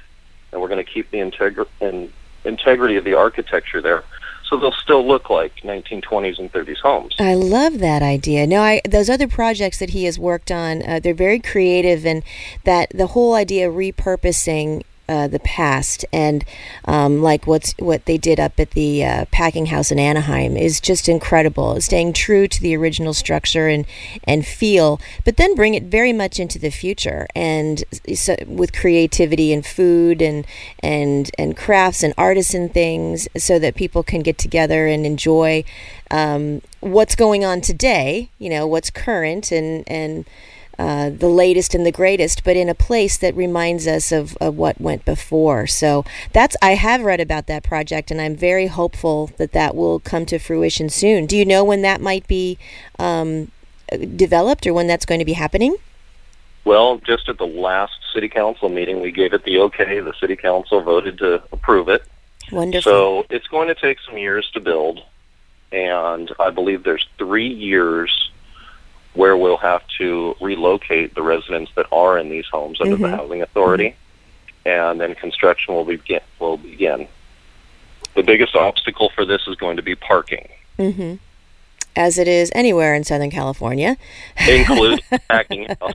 and 0.53 0.61
we're 0.61 0.67
going 0.67 0.83
to 0.83 0.89
keep 0.89 1.09
the 1.11 1.17
integri- 1.17 1.67
and 1.81 2.13
integrity 2.45 2.95
of 2.95 3.03
the 3.03 3.15
architecture 3.15 3.81
there. 3.81 4.03
So 4.45 4.57
they'll 4.57 4.71
still 4.71 5.05
look 5.05 5.29
like 5.29 5.55
1920s 5.63 6.37
and 6.37 6.51
30s 6.51 6.77
homes. 6.77 7.15
I 7.19 7.33
love 7.33 7.79
that 7.79 8.03
idea. 8.03 8.45
No, 8.45 8.61
I 8.61 8.81
those 8.87 9.09
other 9.09 9.27
projects 9.27 9.79
that 9.79 9.91
he 9.91 10.05
has 10.05 10.19
worked 10.19 10.51
on, 10.51 10.87
uh, 10.87 10.99
they're 10.99 11.15
very 11.15 11.39
creative, 11.39 12.05
and 12.05 12.23
that 12.63 12.91
the 12.93 13.07
whole 13.07 13.33
idea 13.33 13.67
of 13.67 13.75
repurposing 13.75 14.83
uh, 15.09 15.27
the 15.27 15.39
past 15.39 16.05
and 16.13 16.45
um, 16.85 17.21
like 17.21 17.45
what's 17.45 17.73
what 17.77 18.05
they 18.05 18.17
did 18.17 18.39
up 18.39 18.59
at 18.59 18.71
the 18.71 19.03
uh, 19.03 19.25
packing 19.31 19.67
house 19.67 19.91
in 19.91 19.99
Anaheim 19.99 20.55
is 20.55 20.79
just 20.79 21.09
incredible. 21.09 21.79
Staying 21.81 22.13
true 22.13 22.47
to 22.47 22.61
the 22.61 22.75
original 22.75 23.13
structure 23.13 23.67
and 23.67 23.85
and 24.23 24.45
feel, 24.45 25.01
but 25.25 25.37
then 25.37 25.55
bring 25.55 25.73
it 25.73 25.83
very 25.83 26.13
much 26.13 26.39
into 26.39 26.57
the 26.57 26.69
future 26.69 27.27
and 27.35 27.83
so, 28.15 28.35
with 28.47 28.71
creativity 28.73 29.51
and 29.51 29.65
food 29.65 30.21
and 30.21 30.45
and 30.79 31.29
and 31.37 31.57
crafts 31.57 32.03
and 32.03 32.13
artisan 32.17 32.69
things, 32.69 33.27
so 33.35 33.59
that 33.59 33.75
people 33.75 34.03
can 34.03 34.21
get 34.21 34.37
together 34.37 34.87
and 34.87 35.05
enjoy 35.05 35.63
um, 36.11 36.61
what's 36.79 37.15
going 37.15 37.43
on 37.43 37.59
today. 37.59 38.29
You 38.39 38.49
know 38.49 38.65
what's 38.67 38.89
current 38.89 39.51
and 39.51 39.83
and 39.87 40.25
uh, 40.79 41.09
the 41.09 41.29
latest 41.29 41.75
and 41.75 41.85
the 41.85 41.91
greatest, 41.91 42.43
but 42.43 42.57
in 42.57 42.67
a 42.67 42.73
place 42.73 43.17
that 43.17 43.35
reminds 43.35 43.85
us 43.87 44.11
of, 44.11 44.35
of 44.37 44.55
what 44.57 44.81
went 44.81 45.05
before. 45.05 45.67
So 45.67 46.03
that's 46.31 46.55
I 46.61 46.71
have 46.75 47.01
read 47.01 47.19
about 47.19 47.47
that 47.47 47.63
project, 47.63 48.09
and 48.09 48.19
I'm 48.19 48.35
very 48.35 48.67
hopeful 48.67 49.31
that 49.37 49.51
that 49.51 49.75
will 49.75 49.99
come 49.99 50.25
to 50.27 50.39
fruition 50.39 50.89
soon. 50.89 51.25
Do 51.25 51.37
you 51.37 51.45
know 51.45 51.63
when 51.63 51.83
that 51.83 52.01
might 52.01 52.27
be 52.27 52.57
um, 52.97 53.51
developed 54.15 54.65
or 54.65 54.73
when 54.73 54.87
that's 54.87 55.05
going 55.05 55.19
to 55.19 55.25
be 55.25 55.33
happening? 55.33 55.75
Well, 56.65 56.97
just 56.97 57.29
at 57.29 57.37
the 57.37 57.45
last 57.45 57.93
city 58.13 58.29
council 58.29 58.69
meeting, 58.69 59.01
we 59.01 59.11
gave 59.11 59.33
it 59.33 59.43
the 59.43 59.59
okay. 59.59 59.99
The 59.99 60.13
city 60.19 60.35
council 60.35 60.81
voted 60.81 61.17
to 61.19 61.43
approve 61.51 61.89
it. 61.89 62.03
Wonderful. 62.51 62.91
So 62.91 63.25
it's 63.29 63.47
going 63.47 63.67
to 63.67 63.75
take 63.75 63.99
some 64.07 64.17
years 64.17 64.49
to 64.53 64.59
build, 64.59 65.03
and 65.71 66.31
I 66.39 66.49
believe 66.49 66.83
there's 66.83 67.05
three 67.17 67.47
years 67.47 68.31
where 69.13 69.37
we'll 69.37 69.57
have 69.57 69.81
to 69.99 70.35
relocate 70.41 71.13
the 71.15 71.21
residents 71.21 71.71
that 71.75 71.85
are 71.91 72.17
in 72.17 72.29
these 72.29 72.45
homes 72.51 72.79
under 72.81 72.97
Mhm. 72.97 73.01
the 73.01 73.15
housing 73.15 73.41
authority, 73.41 73.95
and 74.65 74.99
then 74.99 75.13
construction 75.15 75.73
will 75.75 75.85
begin. 75.85 76.21
Will 76.39 76.57
begin. 76.57 77.07
The 78.15 78.23
biggest 78.23 78.55
obstacle 78.55 79.09
for 79.15 79.25
this 79.25 79.41
is 79.47 79.55
going 79.55 79.77
to 79.77 79.83
be 79.83 79.95
parking, 79.95 80.47
hmm 80.77 81.15
As 81.95 82.17
it 82.17 82.27
is 82.27 82.51
anywhere 82.55 82.95
in 82.95 83.03
Southern 83.03 83.29
California. 83.29 83.97
including 84.47 84.99
packing 85.29 85.67
house. 85.79 85.93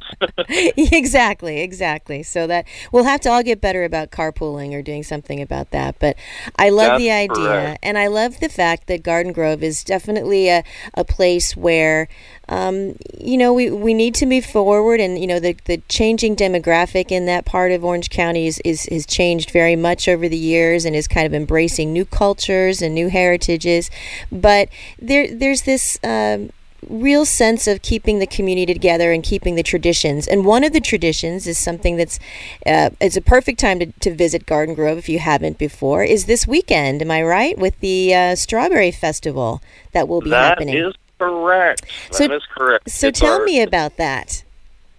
exactly, 0.48 1.60
exactly. 1.60 2.22
So 2.22 2.46
that 2.46 2.66
we'll 2.92 3.04
have 3.04 3.20
to 3.22 3.30
all 3.30 3.42
get 3.42 3.60
better 3.60 3.82
about 3.84 4.10
carpooling 4.12 4.72
or 4.74 4.82
doing 4.82 5.02
something 5.02 5.40
about 5.42 5.70
that. 5.70 5.96
But 5.98 6.16
I 6.56 6.68
love 6.70 6.92
That's 6.92 7.00
the 7.02 7.10
idea, 7.10 7.36
correct. 7.36 7.78
and 7.82 7.98
I 7.98 8.06
love 8.06 8.38
the 8.40 8.48
fact 8.48 8.86
that 8.86 9.02
Garden 9.02 9.32
Grove 9.32 9.62
is 9.62 9.82
definitely 9.84 10.48
a, 10.48 10.62
a 10.94 11.04
place 11.04 11.56
where. 11.56 12.08
Um, 12.48 12.96
you 13.18 13.36
know, 13.36 13.52
we, 13.52 13.70
we 13.70 13.92
need 13.94 14.14
to 14.16 14.26
move 14.26 14.44
forward, 14.46 15.00
and 15.00 15.18
you 15.18 15.26
know 15.26 15.40
the, 15.40 15.56
the 15.66 15.78
changing 15.88 16.36
demographic 16.36 17.10
in 17.10 17.26
that 17.26 17.44
part 17.44 17.72
of 17.72 17.84
Orange 17.84 18.10
County 18.10 18.46
is, 18.46 18.60
is 18.64 18.86
has 18.86 19.04
changed 19.06 19.50
very 19.50 19.76
much 19.76 20.08
over 20.08 20.28
the 20.28 20.36
years, 20.38 20.84
and 20.84 20.96
is 20.96 21.06
kind 21.08 21.26
of 21.26 21.34
embracing 21.34 21.92
new 21.92 22.04
cultures 22.04 22.80
and 22.80 22.94
new 22.94 23.08
heritages. 23.08 23.90
But 24.32 24.68
there 24.98 25.32
there's 25.34 25.62
this 25.62 25.98
um, 26.02 26.50
real 26.88 27.26
sense 27.26 27.66
of 27.66 27.82
keeping 27.82 28.18
the 28.18 28.26
community 28.26 28.72
together 28.72 29.12
and 29.12 29.22
keeping 29.22 29.56
the 29.56 29.62
traditions. 29.62 30.26
And 30.26 30.46
one 30.46 30.64
of 30.64 30.72
the 30.72 30.80
traditions 30.80 31.46
is 31.46 31.58
something 31.58 31.96
that's 31.96 32.18
uh, 32.64 32.90
it's 33.00 33.16
a 33.16 33.20
perfect 33.20 33.60
time 33.60 33.78
to, 33.80 33.86
to 33.86 34.14
visit 34.14 34.46
Garden 34.46 34.74
Grove 34.74 34.96
if 34.98 35.08
you 35.08 35.18
haven't 35.18 35.58
before. 35.58 36.02
Is 36.02 36.26
this 36.26 36.46
weekend? 36.46 37.02
Am 37.02 37.10
I 37.10 37.22
right 37.22 37.58
with 37.58 37.78
the 37.80 38.14
uh, 38.14 38.34
Strawberry 38.36 38.90
Festival 38.90 39.60
that 39.92 40.08
will 40.08 40.20
be 40.20 40.30
That 40.30 40.50
happening? 40.50 40.76
is 40.76 40.94
correct. 41.18 41.82
So- 42.10 42.26
that 42.28 42.34
is 42.34 42.44
correct. 42.46 42.90
so 42.90 43.08
It's 43.08 43.20
tell 43.20 43.40
our- 43.40 43.44
me 43.44 43.62
about 43.62 43.96
that. 43.96 44.44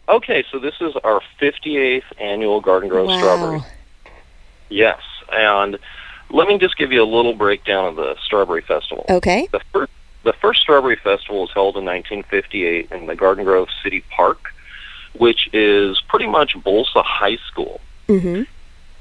Okay, 0.07 0.43
so 0.51 0.57
this 0.57 0.73
is 0.81 0.95
our 1.03 1.21
58th 1.39 2.03
annual 2.19 2.61
Garden 2.61 2.89
Grove 2.89 3.11
Strawberry. 3.11 3.57
Wow. 3.59 3.65
Yes, 4.69 4.99
and 5.31 5.77
let 6.31 6.47
me 6.47 6.57
just 6.57 6.77
give 6.77 6.91
you 6.91 7.03
a 7.03 7.05
little 7.05 7.33
breakdown 7.33 7.85
of 7.85 7.95
the 7.95 8.15
Strawberry 8.23 8.61
Festival. 8.61 9.05
Okay. 9.09 9.47
The 9.51 9.61
first, 9.71 9.91
the 10.23 10.33
first 10.33 10.61
Strawberry 10.61 10.95
Festival 10.95 11.41
was 11.41 11.51
held 11.51 11.77
in 11.77 11.85
1958 11.85 12.91
in 12.91 13.05
the 13.05 13.15
Garden 13.15 13.43
Grove 13.45 13.67
City 13.83 14.03
Park, 14.09 14.51
which 15.17 15.47
is 15.53 16.01
pretty 16.07 16.27
much 16.27 16.55
Bolsa 16.55 17.03
High 17.03 17.37
School. 17.47 17.79
Mm-hmm. 18.07 18.43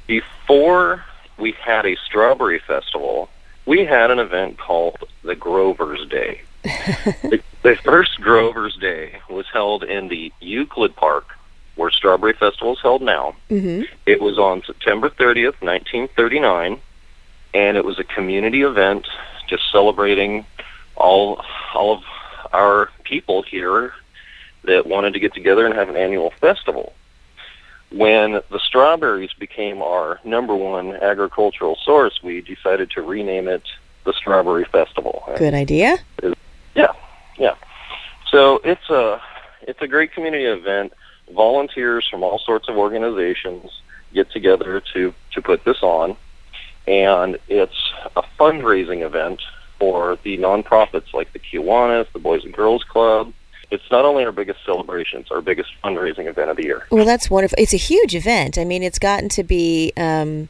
Before 0.07 1.05
we 1.39 1.53
had 1.53 1.87
a 1.87 1.97
Strawberry 2.07 2.59
Festival, 2.59 3.29
we 3.67 3.85
had 3.85 4.11
an 4.11 4.19
event 4.19 4.59
called 4.59 5.05
the 5.23 5.35
Grover's 5.35 6.07
Day. 6.09 6.43
The, 6.63 7.41
the 7.63 7.77
first 7.77 8.21
Grover's 8.21 8.77
Day 8.77 9.21
was 9.31 9.47
held 9.53 9.85
in 9.85 10.09
the 10.09 10.33
Euclid 10.41 10.97
Park, 10.97 11.27
where 11.77 11.91
Strawberry 11.91 12.33
Festival 12.33 12.75
is 12.75 12.81
held 12.81 13.03
now. 13.03 13.37
Mm-hmm. 13.51 13.83
It 14.07 14.21
was 14.21 14.39
on 14.39 14.63
September 14.65 15.09
30th, 15.09 15.61
1939, 15.63 16.81
and 17.55 17.77
it 17.77 17.85
was 17.85 17.99
a 17.99 18.05
community 18.05 18.63
event 18.63 19.07
just 19.49 19.71
celebrating 19.73 20.45
all 20.97 21.43
all 21.75 21.97
of 21.97 22.03
our 22.53 22.91
people 23.05 23.43
here 23.43 23.93
that 24.65 24.87
wanted 24.87 25.13
to 25.13 25.21
get 25.21 25.33
together 25.33 25.65
and 25.65 25.75
have 25.75 25.89
an 25.89 25.97
annual 25.97 26.31
festival. 26.41 26.93
When 27.91 28.33
the 28.51 28.61
strawberries 28.61 29.33
became 29.33 29.81
our 29.81 30.21
number 30.25 30.55
one 30.55 30.95
agricultural 30.95 31.77
source, 31.83 32.23
we 32.23 32.43
decided 32.43 32.91
to 32.93 33.03
rename 33.03 33.49
it 33.49 33.63
the 34.05 34.13
Strawberry 34.13 34.65
Festival. 34.65 35.23
Good 35.39 35.55
idea. 35.55 35.97
Yeah, 36.79 36.93
yeah. 37.39 37.55
So 38.31 38.61
it's 38.65 38.89
a 38.91 39.21
it's 39.63 39.81
a 39.83 39.89
great 39.89 40.13
community 40.13 40.45
event. 40.45 40.93
Volunteers 41.35 42.07
from 42.09 42.23
all 42.23 42.39
sorts 42.39 42.69
of 42.69 42.77
organizations 42.77 43.83
get 44.15 44.31
together 44.31 44.83
to 44.95 45.15
to 45.33 45.43
put 45.43 45.65
this 45.65 45.83
on, 45.83 46.17
and 46.87 47.39
it's 47.49 47.93
a 48.17 48.23
fundraising 48.39 49.05
event 49.05 49.43
for 49.79 50.19
the 50.23 50.39
nonprofits 50.39 51.13
like 51.13 51.33
the 51.33 51.39
Kiwanis, 51.39 52.11
the 52.13 52.19
Boys 52.19 52.45
and 52.45 52.53
Girls 52.53 52.85
Club. 52.85 53.33
It's 53.71 53.91
not 53.91 54.07
only 54.07 54.25
our 54.25 54.33
biggest 54.33 54.65
celebration; 54.65 55.21
it's 55.21 55.31
our 55.31 55.43
biggest 55.43 55.71
fundraising 55.85 56.27
event 56.27 56.51
of 56.51 56.57
the 56.57 56.65
year. 56.65 56.87
Well, 56.91 57.05
that's 57.05 57.29
wonderful. 57.29 57.57
It's 57.59 57.75
a 57.75 57.79
huge 57.79 58.15
event. 58.15 58.57
I 58.57 58.65
mean, 58.65 58.83
it's 58.83 58.99
gotten 58.99 59.29
to 59.31 59.43
be 59.43 59.93
um, 59.97 60.49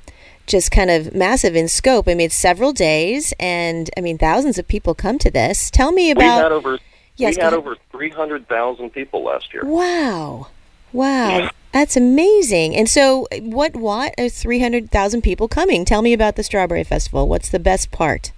just 0.49 0.71
kind 0.71 0.91
of 0.91 1.15
massive 1.15 1.55
in 1.55 1.69
scope. 1.69 2.09
I 2.09 2.15
mean, 2.15 2.27
it's 2.27 2.35
several 2.35 2.73
days, 2.73 3.33
and 3.39 3.89
I 3.97 4.01
mean, 4.01 4.19
thousands 4.19 4.59
of 4.59 4.67
people 4.67 4.95
come 4.95 5.19
to 5.19 5.31
this. 5.31 5.71
Tell 5.71 5.93
me 5.93 6.11
about. 6.11 6.37
we 6.39 6.43
had 6.43 6.53
over 6.53 6.79
Yes, 7.17 7.37
we 7.37 7.43
had 7.43 7.53
over 7.53 7.77
three 7.91 8.11
hundred 8.11 8.49
thousand 8.49 8.91
people 8.91 9.25
last 9.25 9.53
year. 9.53 9.65
Wow, 9.65 10.49
wow, 10.93 11.39
Yeah. 11.39 11.51
that's 11.73 11.97
amazing. 11.97 12.77
And 12.77 12.89
so, 12.89 13.27
what? 13.41 13.75
What? 13.75 14.15
Three 14.31 14.61
hundred 14.61 14.91
thousand 14.91 15.23
people 15.23 15.49
coming. 15.49 15.85
Tell 15.85 16.01
me 16.01 16.13
about 16.13 16.37
the 16.37 16.45
Strawberry 16.45 16.85
Festival. 16.85 17.27
What's 17.29 17.49
the 17.49 17.59
best 17.59 17.91
part? 17.91 18.31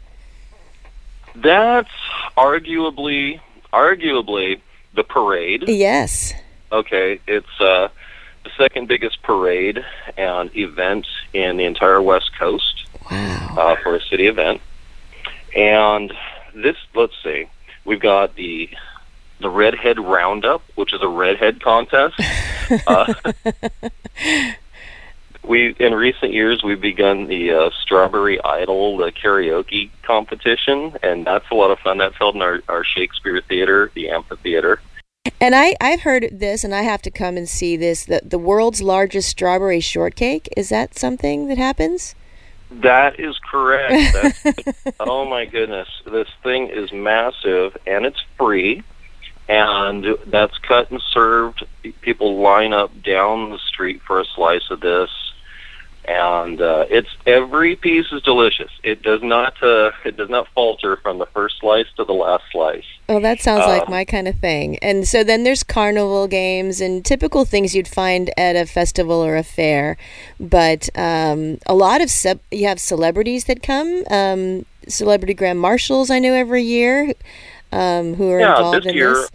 That's 1.35 1.91
arguably 2.37 3.41
arguably 3.73 4.61
the 4.95 5.05
parade. 5.05 5.69
Yes. 5.69 6.33
Okay, 6.73 7.21
it's 7.27 7.61
uh, 7.61 7.89
the 8.45 8.51
second 8.57 8.89
biggest 8.89 9.23
parade 9.23 9.85
and 10.17 10.55
event 10.57 11.07
in 11.33 11.57
the 11.57 11.65
entire 11.65 12.01
West 12.01 12.31
Coast 12.39 12.87
Wow. 13.11 13.55
uh, 13.59 13.77
for 13.83 13.97
a 13.97 14.01
city 14.03 14.27
event. 14.29 14.61
And 15.57 16.13
this, 16.55 16.77
let's 16.95 17.15
see, 17.23 17.47
we've 17.85 18.01
got 18.01 18.37
the 18.37 18.71
the 19.41 19.49
Redhead 19.49 19.99
Roundup, 19.99 20.63
which 20.75 20.93
is 20.93 21.01
a 21.01 21.09
redhead 21.09 21.63
contest. 21.63 22.15
uh, 22.87 23.15
we 25.43 25.75
in 25.79 25.95
recent 25.95 26.33
years 26.33 26.63
we've 26.63 26.81
begun 26.81 27.27
the 27.27 27.51
uh, 27.53 27.71
Strawberry 27.83 28.43
Idol, 28.45 28.99
the 28.99 29.11
karaoke 29.11 29.91
competition, 30.03 30.97
and 31.03 31.27
that's 31.27 31.51
a 31.51 31.55
lot 31.55 31.71
of 31.71 31.79
fun. 31.79 31.99
That's 31.99 32.17
held 32.17 32.35
in 32.37 32.43
our, 32.43 32.61
our 32.69 32.85
Shakespeare 32.85 33.41
Theater, 33.41 33.91
the 33.95 34.11
amphitheater. 34.11 34.81
And 35.39 35.55
I, 35.55 35.75
I've 35.81 36.01
heard 36.01 36.29
this, 36.33 36.65
and 36.65 36.75
I 36.75 36.83
have 36.83 37.03
to 37.03 37.11
come 37.11 37.37
and 37.37 37.47
see 37.47 37.77
this. 37.77 38.07
The, 38.07 38.23
the 38.25 38.39
world's 38.39 38.81
largest 38.81 39.29
strawberry 39.29 39.81
shortcake. 39.81 40.49
Is 40.57 40.71
that 40.71 40.99
something 40.99 41.49
that 41.49 41.59
happens? 41.59 42.15
That 42.71 43.21
is 43.21 43.39
correct. 43.39 44.15
That's, 44.45 44.95
oh 45.01 45.27
my 45.27 45.45
goodness, 45.45 45.89
this 46.07 46.29
thing 46.43 46.69
is 46.69 46.93
massive 46.93 47.77
and 47.87 48.07
it's 48.07 48.23
free, 48.39 48.83
and 49.49 50.07
that's 50.27 50.57
cut 50.59 50.91
and 50.91 51.03
served. 51.11 51.67
People 52.01 52.41
line 52.41 52.73
up 52.73 52.91
down 53.03 53.51
the 53.51 53.59
street 53.59 54.01
for 54.07 54.21
a 54.21 54.25
slice 54.25 54.71
of 54.71 54.81
this. 54.81 55.11
And 56.07 56.61
uh, 56.61 56.87
it's 56.89 57.09
every 57.27 57.77
piece 57.77 58.11
is 58.13 58.23
delicious. 58.23 58.71
It 58.83 59.03
does 59.03 59.23
not 59.23 59.63
uh, 59.63 59.93
it 60.05 60.17
does 60.17 60.29
not 60.29 60.49
falter 60.55 60.97
from 60.97 61.19
the 61.19 61.27
first 61.27 61.57
slice 61.61 61.87
to 61.97 62.05
the 62.05 62.13
last 62.13 62.45
slice. 62.51 62.85
Oh, 63.09 63.21
that 63.21 63.41
sounds 63.41 63.65
um, 63.65 63.69
like 63.69 63.89
my 63.89 64.05
kind 64.05 64.27
of 64.29 64.39
thing. 64.39 64.79
And 64.79 65.07
so 65.07 65.23
then 65.25 65.45
there's 65.45 65.63
carnival 65.63 66.27
games 66.27 66.81
and 66.81 67.05
typical 67.05 67.45
things 67.45 67.75
you'd 67.75 67.89
find 67.89 68.31
at 68.39 68.57
a 68.57 68.67
festival 68.67 69.25
or 69.25 69.37
a 69.37 69.43
fair, 69.43 69.97
but 70.39 70.89
um, 70.97 71.59
a 71.67 71.75
lot 71.75 72.01
of 72.01 72.11
sub- 72.11 72.41
you 72.51 72.67
have 72.67 72.81
celebrities 72.81 73.45
that 73.45 73.63
come. 73.63 74.05
Um, 74.11 74.67
celebrity 74.89 75.35
grand 75.35 75.61
marshals 75.61 76.11
I 76.11 76.19
know 76.19 76.35
every 76.35 76.63
year 76.63 77.15
um, 77.73 78.15
who 78.15 78.31
are 78.31 78.41
yeah, 78.41 78.57
involved 78.57 78.79
this 78.79 78.87
in 78.87 78.95
year, 78.95 79.15
this. 79.15 79.31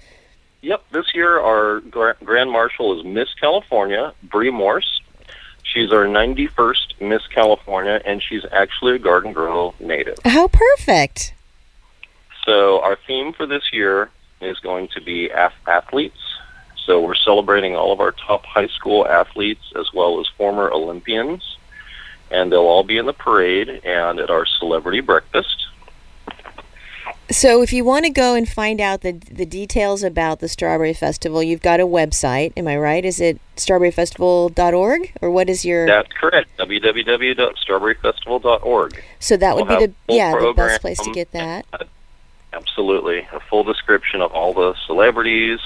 Yep, 0.62 0.84
this 0.92 1.06
year 1.14 1.40
our 1.40 1.80
grand 2.24 2.52
marshal 2.52 3.00
is 3.00 3.06
Miss 3.06 3.30
California, 3.40 4.14
Bree 4.24 4.50
Morse. 4.50 5.02
She's 5.76 5.92
our 5.92 6.06
91st 6.06 7.02
Miss 7.02 7.28
California, 7.28 8.02
and 8.06 8.24
she's 8.24 8.46
actually 8.54 8.96
a 8.96 9.00
Garden 9.00 9.34
Grove 9.34 9.78
native. 9.82 10.18
How 10.24 10.48
perfect. 10.48 11.34
So 12.46 12.82
our 12.82 12.98
theme 13.06 13.34
for 13.34 13.46
this 13.46 13.74
year 13.74 14.10
is 14.40 14.58
going 14.60 14.88
to 14.96 15.02
be 15.02 15.30
athletes. 15.32 16.16
So 16.86 17.02
we're 17.02 17.14
celebrating 17.14 17.76
all 17.76 17.92
of 17.92 18.00
our 18.00 18.14
top 18.14 18.46
high 18.46 18.68
school 18.68 19.06
athletes 19.06 19.74
as 19.76 19.92
well 19.94 20.22
as 20.22 20.28
former 20.38 20.72
Olympians, 20.72 21.58
and 22.32 22.50
they'll 22.50 22.62
all 22.62 22.86
be 22.86 22.98
in 22.98 23.06
the 23.06 23.12
parade 23.12 23.68
and 23.68 24.20
at 24.20 24.30
our 24.30 24.46
celebrity 24.46 25.02
breakfast. 25.02 25.68
So, 27.30 27.62
if 27.62 27.74
you 27.74 27.84
want 27.84 28.06
to 28.06 28.12
go 28.12 28.36
and 28.36 28.48
find 28.48 28.80
out 28.80 29.02
the 29.02 29.14
the 29.14 29.46
details 29.46 30.04
about 30.04 30.40
the 30.40 30.48
Strawberry 30.48 30.94
Festival, 30.94 31.42
you've 31.42 31.62
got 31.62 31.80
a 31.80 31.88
website. 31.88 32.54
Am 32.56 32.68
I 32.68 32.78
right? 32.78 33.04
Is 33.04 33.20
it 33.20 33.40
strawberryfestival.org 33.58 35.12
or 35.22 35.32
what 35.32 35.50
is 35.50 35.66
your? 35.66 35.88
That's 35.88 36.12
correct. 36.14 36.50
www.strawberryfestival.org. 36.60 39.04
So 39.20 39.38
that 39.38 39.56
would 39.56 39.68
we'll 39.68 39.80
be 39.80 39.88
the 39.88 39.94
yeah 40.08 40.32
the 40.32 40.54
best 40.56 40.82
place 40.82 41.00
to 41.00 41.12
get 41.12 41.32
that. 41.32 41.66
Uh, 41.74 41.86
absolutely, 42.54 43.28
a 43.34 43.40
full 43.50 43.64
description 43.64 44.22
of 44.22 44.32
all 44.32 44.54
the 44.54 44.76
celebrities 44.86 45.60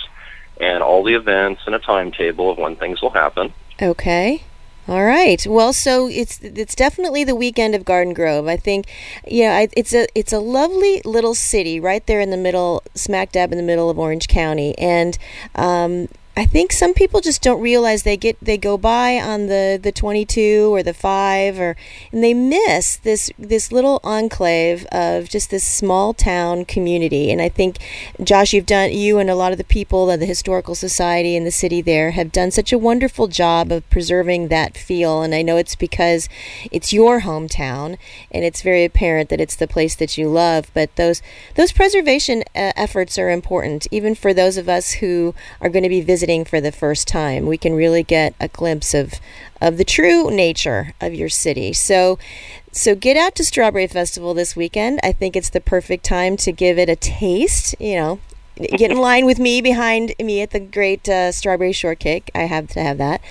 and 0.60 0.84
all 0.84 1.04
the 1.04 1.13
events 1.13 1.62
and 1.65 1.75
a 1.75 1.80
timetable 1.80 2.52
of 2.52 2.58
when 2.58 2.75
things 2.75 3.02
will 3.02 3.12
happen. 3.12 3.54
Okay. 3.82 4.43
All 4.89 5.06
right. 5.06 5.45
Well, 5.45 5.71
so 5.71 6.08
it's 6.08 6.39
it's 6.41 6.73
definitely 6.73 7.23
the 7.23 7.36
weekend 7.36 7.75
of 7.75 7.86
Garden 7.86 8.12
Grove. 8.12 8.47
I 8.47 8.58
think, 8.58 8.88
yeah, 9.28 9.67
it's 9.78 9.93
a 9.93 10.08
it's 10.15 10.34
a 10.34 10.39
lovely 10.39 11.04
little 11.06 11.36
city 11.36 11.80
right 11.80 12.04
there 12.08 12.19
in 12.19 12.32
the 12.32 12.38
middle, 12.38 12.82
smack 12.95 13.32
dab 13.32 13.52
in 13.52 13.60
the 13.60 13.63
middle 13.63 13.91
of 13.91 13.99
Orange 13.99 14.28
County, 14.28 14.75
and 14.80 15.15
um, 15.54 16.08
I 16.37 16.45
think 16.45 16.71
some 16.71 16.93
people 16.93 17.19
just 17.19 17.41
don't 17.41 17.59
realize 17.59 18.03
they 18.03 18.15
get 18.15 18.37
they 18.41 18.57
go 18.57 18.77
by 18.77 19.19
on 19.19 19.47
the 19.47 19.77
the 19.81 19.91
22 19.91 20.73
or 20.73 20.81
the 20.81 20.93
5 20.93 21.59
or 21.59 21.75
and 22.13 22.23
they 22.23 22.33
miss 22.33 22.95
this 22.95 23.29
this 23.37 23.73
little 23.73 23.99
enclave 24.05 24.85
of 24.85 25.27
just 25.27 25.49
this 25.49 25.67
small 25.67 26.13
town 26.13 26.63
community. 26.63 27.29
And 27.29 27.41
I 27.41 27.49
think 27.49 27.77
Josh 28.23 28.53
you've 28.53 28.65
done 28.65 28.93
you 28.93 29.17
and 29.17 29.29
a 29.29 29.35
lot 29.35 29.51
of 29.51 29.57
the 29.57 29.63
people 29.65 30.09
of 30.09 30.21
the 30.21 30.25
historical 30.25 30.75
society 30.75 31.35
in 31.35 31.43
the 31.43 31.51
city 31.51 31.81
there 31.81 32.11
have 32.11 32.31
done 32.31 32.51
such 32.51 32.71
a 32.71 32.77
wonderful 32.77 33.27
job 33.27 33.69
of 33.71 33.89
preserving 33.89 34.47
that 34.47 34.77
feel. 34.77 35.21
And 35.21 35.35
I 35.35 35.41
know 35.41 35.57
it's 35.57 35.75
because 35.75 36.29
it's 36.71 36.93
your 36.93 37.21
hometown 37.21 37.97
and 38.31 38.45
it's 38.45 38.61
very 38.61 38.85
apparent 38.85 39.27
that 39.29 39.41
it's 39.41 39.57
the 39.57 39.67
place 39.67 39.95
that 39.95 40.17
you 40.17 40.29
love. 40.29 40.71
But 40.73 40.95
those 40.95 41.21
those 41.55 41.73
preservation 41.73 42.43
uh, 42.55 42.71
efforts 42.77 43.17
are 43.17 43.29
important 43.29 43.87
even 43.91 44.15
for 44.15 44.33
those 44.33 44.55
of 44.55 44.69
us 44.69 44.93
who 44.93 45.35
are 45.59 45.69
going 45.69 45.83
to 45.83 45.89
be 45.89 45.99
visiting 45.99 46.18
visiting 46.19 46.43
for 46.43 46.60
the 46.60 46.71
first 46.71 47.08
time, 47.08 47.45
we 47.45 47.58
can 47.58 47.73
really 47.73 48.03
get 48.03 48.36
a 48.41 48.49
glimpse 48.49 48.93
of 48.93 49.13
of 49.62 49.77
the 49.77 49.86
true 49.86 50.29
nature 50.29 50.93
of 50.99 51.13
your 51.13 51.29
city. 51.29 51.71
So 51.71 52.19
so 52.73 52.93
get 52.93 53.15
out 53.15 53.36
to 53.36 53.43
Strawberry 53.45 53.88
Festival 53.88 54.34
this 54.34 54.53
weekend. 54.53 54.99
I 55.01 55.13
think 55.13 55.38
it's 55.38 55.49
the 55.49 55.62
perfect 55.62 56.03
time 56.03 56.36
to 56.38 56.51
give 56.51 56.77
it 56.77 56.89
a 56.89 56.97
taste, 56.97 57.73
you 57.79 57.95
know, 57.95 58.19
get 58.58 58.91
in 58.91 58.97
line 59.10 59.25
with 59.25 59.39
me 59.39 59.62
behind 59.62 60.13
me 60.19 60.41
at 60.41 60.51
the 60.51 60.60
great 60.60 61.08
uh, 61.08 61.32
strawberry 61.32 61.71
shortcake. 61.71 62.29
I 62.36 62.43
have 62.43 62.67
to 62.71 62.82
have 62.82 62.97
that. 62.97 63.21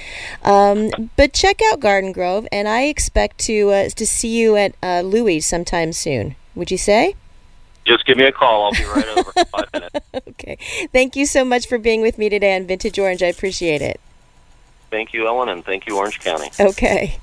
Um, 0.43 1.11
but 1.15 1.35
check 1.35 1.61
out 1.71 1.81
Garden 1.81 2.13
Grove, 2.13 2.49
and 2.51 2.67
I 2.67 2.85
expect 2.85 3.37
to 3.49 3.69
uh, 3.71 3.89
to 3.91 4.07
see 4.07 4.41
you 4.41 4.57
at 4.57 4.75
uh, 4.83 5.03
Louis 5.03 5.41
sometime 5.41 5.93
soon. 5.93 6.37
Would 6.55 6.71
you 6.71 6.79
say? 6.79 7.17
Just 7.89 8.05
give 8.05 8.19
me 8.19 8.25
a 8.25 8.33
call. 8.33 8.67
I'll 8.67 8.73
be 8.73 8.85
right 8.85 9.09
over 9.19 9.33
in 9.35 9.45
five 9.47 9.69
minutes. 9.73 9.97
okay. 10.29 10.59
Thank 10.93 11.17
you 11.17 11.25
so 11.25 11.43
much 11.43 11.67
for 11.67 11.79
being 11.79 12.03
with 12.03 12.19
me 12.19 12.29
today 12.29 12.55
on 12.55 12.67
Vintage 12.67 12.99
Orange. 12.99 13.23
I 13.23 13.27
appreciate 13.29 13.81
it. 13.81 13.99
Thank 14.91 15.15
you, 15.15 15.27
Ellen, 15.27 15.49
and 15.49 15.65
thank 15.65 15.87
you, 15.87 15.97
Orange 15.97 16.21
County. 16.21 16.51
Okay. 16.61 17.19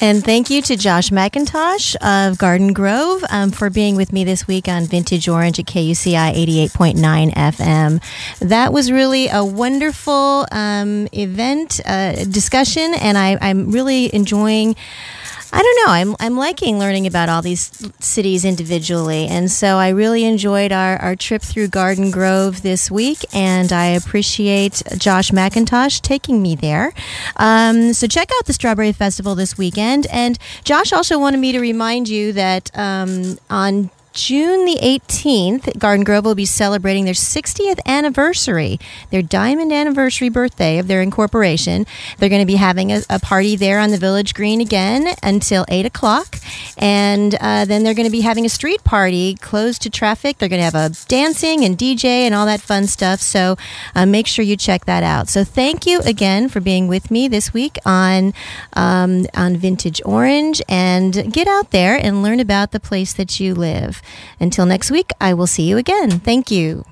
And 0.00 0.24
thank 0.24 0.50
you 0.50 0.60
to 0.62 0.76
Josh 0.76 1.10
McIntosh 1.10 1.94
of 1.96 2.36
Garden 2.36 2.72
Grove 2.72 3.22
um, 3.30 3.50
for 3.50 3.70
being 3.70 3.96
with 3.96 4.12
me 4.12 4.24
this 4.24 4.46
week 4.46 4.66
on 4.66 4.84
Vintage 4.84 5.28
Orange 5.28 5.58
at 5.58 5.66
KUCI 5.66 6.34
88.9 6.70 7.32
FM. 7.32 8.02
That 8.40 8.72
was 8.72 8.90
really 8.90 9.28
a 9.28 9.44
wonderful 9.44 10.46
um, 10.50 11.06
event 11.12 11.80
uh, 11.86 12.24
discussion, 12.24 12.92
and 12.94 13.16
I, 13.16 13.38
I'm 13.40 13.70
really 13.70 14.14
enjoying 14.14 14.74
I 15.54 15.62
don't 15.62 15.86
know. 15.86 15.92
I'm, 15.92 16.16
I'm 16.18 16.36
liking 16.36 16.80
learning 16.80 17.06
about 17.06 17.28
all 17.28 17.40
these 17.40 17.70
cities 18.00 18.44
individually. 18.44 19.28
And 19.28 19.48
so 19.48 19.76
I 19.76 19.90
really 19.90 20.24
enjoyed 20.24 20.72
our, 20.72 20.96
our 20.96 21.14
trip 21.14 21.42
through 21.42 21.68
Garden 21.68 22.10
Grove 22.10 22.62
this 22.62 22.90
week. 22.90 23.24
And 23.32 23.72
I 23.72 23.86
appreciate 23.86 24.82
Josh 24.98 25.30
McIntosh 25.30 26.00
taking 26.00 26.42
me 26.42 26.56
there. 26.56 26.92
Um, 27.36 27.92
so 27.92 28.08
check 28.08 28.30
out 28.36 28.46
the 28.46 28.52
Strawberry 28.52 28.90
Festival 28.90 29.36
this 29.36 29.56
weekend. 29.56 30.08
And 30.10 30.40
Josh 30.64 30.92
also 30.92 31.20
wanted 31.20 31.38
me 31.38 31.52
to 31.52 31.60
remind 31.60 32.08
you 32.08 32.32
that 32.32 32.72
um, 32.74 33.38
on 33.48 33.90
June 34.14 34.64
the 34.64 34.78
18th, 34.80 35.76
Garden 35.76 36.04
Grove 36.04 36.24
will 36.24 36.36
be 36.36 36.44
celebrating 36.44 37.04
their 37.04 37.14
60th 37.14 37.80
anniversary, 37.84 38.78
their 39.10 39.22
diamond 39.22 39.72
anniversary 39.72 40.28
birthday 40.28 40.78
of 40.78 40.86
their 40.86 41.02
incorporation. 41.02 41.84
They're 42.18 42.28
going 42.28 42.40
to 42.40 42.46
be 42.46 42.54
having 42.54 42.92
a, 42.92 43.02
a 43.10 43.18
party 43.18 43.56
there 43.56 43.80
on 43.80 43.90
the 43.90 43.96
Village 43.96 44.32
Green 44.32 44.60
again 44.60 45.16
until 45.20 45.66
8 45.68 45.84
o'clock. 45.84 46.38
And 46.78 47.34
uh, 47.40 47.64
then 47.64 47.82
they're 47.82 47.94
going 47.94 48.06
to 48.06 48.12
be 48.12 48.20
having 48.20 48.46
a 48.46 48.48
street 48.48 48.84
party 48.84 49.34
closed 49.34 49.82
to 49.82 49.90
traffic. 49.90 50.38
They're 50.38 50.48
going 50.48 50.62
to 50.62 50.70
have 50.70 50.76
a 50.76 50.94
dancing 51.08 51.64
and 51.64 51.76
DJ 51.76 52.04
and 52.04 52.36
all 52.36 52.46
that 52.46 52.60
fun 52.60 52.86
stuff. 52.86 53.20
So 53.20 53.56
uh, 53.96 54.06
make 54.06 54.28
sure 54.28 54.44
you 54.44 54.56
check 54.56 54.84
that 54.84 55.02
out. 55.02 55.28
So 55.28 55.42
thank 55.42 55.86
you 55.86 55.98
again 56.02 56.48
for 56.48 56.60
being 56.60 56.86
with 56.86 57.10
me 57.10 57.26
this 57.26 57.52
week 57.52 57.78
on, 57.84 58.32
um, 58.74 59.26
on 59.34 59.56
Vintage 59.56 60.00
Orange. 60.04 60.62
And 60.68 61.32
get 61.32 61.48
out 61.48 61.72
there 61.72 61.96
and 61.96 62.22
learn 62.22 62.38
about 62.38 62.70
the 62.70 62.78
place 62.78 63.12
that 63.12 63.40
you 63.40 63.56
live. 63.56 64.02
Until 64.40 64.66
next 64.66 64.90
week, 64.90 65.10
I 65.20 65.34
will 65.34 65.46
see 65.46 65.64
you 65.64 65.76
again. 65.76 66.20
Thank 66.20 66.50
you. 66.50 66.84